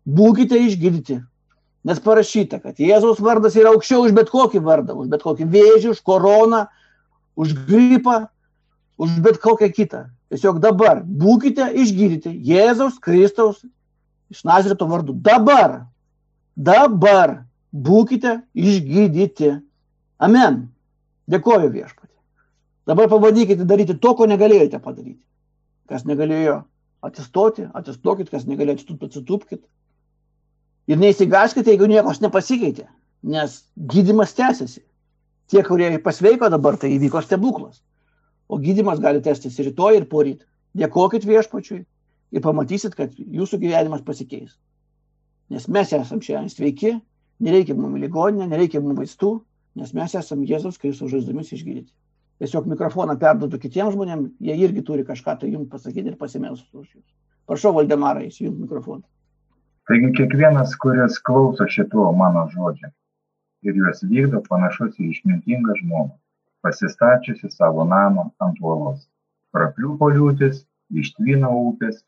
[0.03, 1.21] Būkite išgydyti.
[1.83, 5.89] Nes parašyta, kad Jėzaus vardas yra aukščiau už bet kokį vardą, už bet kokį vėžį,
[5.91, 6.65] už koroną,
[7.35, 8.27] už gripą,
[8.97, 10.03] už bet kokią kitą.
[10.33, 13.59] Tiesiog dabar būkite išgydyti Jėzaus Kristaus
[14.33, 15.13] iš Nazareto vardu.
[15.13, 15.83] Dabar,
[16.57, 19.51] dabar būkite išgydyti.
[20.17, 20.63] Amen.
[21.29, 22.09] Dėkoju viešpatį.
[22.89, 25.21] Dabar pabandykite daryti to, ko negalėjote padaryti.
[25.87, 26.63] Kas negalėjo
[27.05, 29.61] atsistoti, atsistokit, kas negalėjo atsitūpti, atsitūpkit.
[30.89, 32.89] Ir neįsigaskite, jeigu niekas nepasikeitė,
[33.23, 34.81] nes gydimas tęsiasi.
[35.51, 37.83] Tie, kurie pasveiko dabar, tai įvyko stebuklas.
[38.49, 40.43] O gydimas gali tęstis rytoj ir poryt.
[40.77, 41.83] Dėkokit viešpačiui
[42.33, 44.55] ir pamatysit, kad jūsų gyvenimas pasikeis.
[45.53, 46.93] Nes mes esam šiandien sveiki,
[47.43, 49.33] nereikia mums ligoninė, nereikia mums vaistų,
[49.79, 51.91] nes mes esam Jėzaus Kristaus žaizdomis išgydyti.
[52.41, 56.87] Tiesiog mikrofoną perduodu kitiems žmonėms, jie irgi turi kažką tai jums pasakyti ir pasimelstų už
[56.87, 57.05] jūs.
[57.47, 59.03] Prašau, Valdemarai, įsijungti mikrofoną.
[59.87, 62.89] Taigi kiekvienas, kuris klauso šito mano žodžio,
[63.67, 66.13] ir juos vykdo panašus į išmintingą žmogų,
[66.63, 69.03] pasistačiusi savo namą ant uolos.
[69.53, 70.63] Prapliupo liūtis,
[71.01, 72.01] ištvino upės,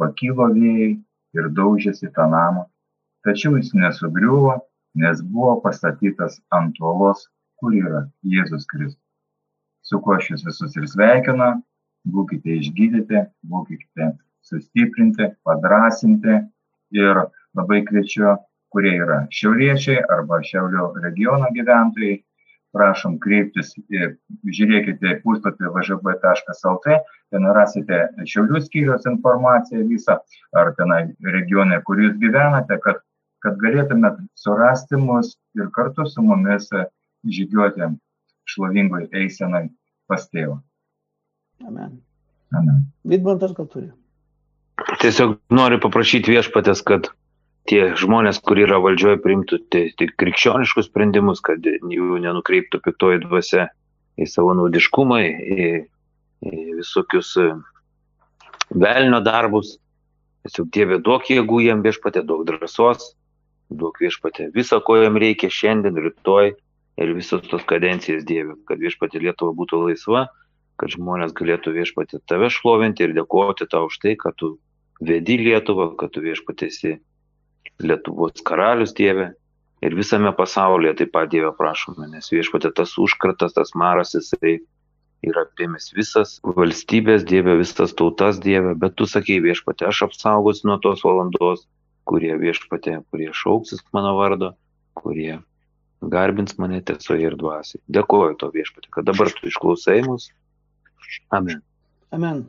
[0.00, 0.90] pakilo vėjai
[1.38, 2.64] ir daužėsi tą namą,
[3.26, 4.56] tačiau jis nesugriuvo,
[4.98, 7.28] nes buvo pastatytas ant uolos,
[7.60, 9.04] kur yra Jėzus Kristus.
[9.82, 11.52] Su kuo aš jūs visus ir sveikinu,
[12.14, 14.12] būkite išgydyti, būkite
[14.48, 16.40] sustiprinti, padrasinti
[16.96, 17.24] ir
[17.56, 18.36] labai kviečiu
[18.72, 22.18] kurie yra šiauriečiai arba šiaulių regiono gyventojai,
[22.76, 26.96] prašom kreiptis, žiūrėkite puslapį vžb.lt,
[27.32, 30.18] ten rasite šiaulių skyrius informaciją visą,
[30.56, 31.02] ar tenai
[31.36, 33.00] regione, kur jūs gyvenate, kad,
[33.44, 36.68] kad galėtumėt surasti mus ir kartu su mumis
[37.28, 37.92] žygiuoti
[38.48, 39.68] šlovingoj eisenai
[40.08, 40.58] pas tėvą.
[41.66, 41.98] Amen.
[42.54, 42.84] Amen.
[43.04, 43.90] Vidmantas gal turi.
[45.02, 47.10] Tiesiog noriu paprašyti viešpatės, kad
[47.68, 53.68] tie žmonės, kurie yra valdžioje, priimtų tik krikščioniškus sprendimus, kad jų nenukreiptų piktoji dvasia
[54.18, 55.68] į savo naudiškumą, į,
[56.48, 57.50] į visokius e,
[58.74, 59.76] velnio darbus.
[60.46, 63.12] Tiesiog Dieve duok jėgų jam viešpatė, daug drąsos,
[63.68, 66.54] duok viešpatė visą, ko jam reikia šiandien, rytoj
[66.98, 70.28] ir visos tos kadencijas Dieve, kad viešpatė Lietuva būtų laisva,
[70.80, 74.56] kad žmonės galėtų viešpatė tave šlovinti ir dėkoti tau už tai, kad tu
[75.04, 76.96] vedi Lietuvą, kad tu viešpatėsi
[77.82, 79.32] Lietuvos karalius Dieve
[79.84, 84.58] ir visame pasaulyje taip pat Dieve prašome, nes viešpatė tas užkratas, tas maras, jisai
[85.26, 90.78] yra apėmęs visas valstybės Dieve, visas tautas Dieve, bet tu sakei viešpatė, aš apsaugosiu nuo
[90.82, 91.66] tos valandos,
[92.08, 94.52] kurie viešpatė, kurie šauksis mano vardo,
[94.98, 95.38] kurie
[96.00, 97.82] garbins mane tiesoje ir dvasiai.
[97.90, 100.30] Dėkuoju to viešpatė, kad dabar tu išklausai mus.
[101.34, 101.62] Amen.
[102.14, 102.44] Amen.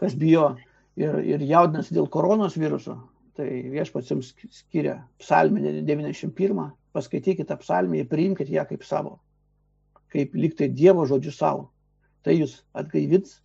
[0.00, 0.54] Kas bijo
[0.96, 2.98] ir, ir jaudinasi dėl koronos viruso,
[3.36, 9.18] tai viešpats jums skiria psalmę 91, paskaitykite psalmę ir priimkite ją kaip savo,
[10.12, 11.68] kaip liktai Dievo žodžiu savo.
[12.24, 13.36] Tai jūs atgaivins,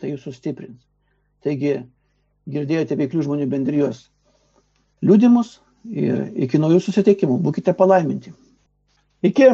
[0.00, 0.80] tai jūs sustiprins.
[1.44, 1.76] Taigi
[2.50, 4.06] girdėjote veiklių žmonių bendrijos
[5.06, 5.60] liūdimus
[5.92, 8.32] ir iki naujų susitikimų būkite palaiminti.
[9.26, 9.52] Iki.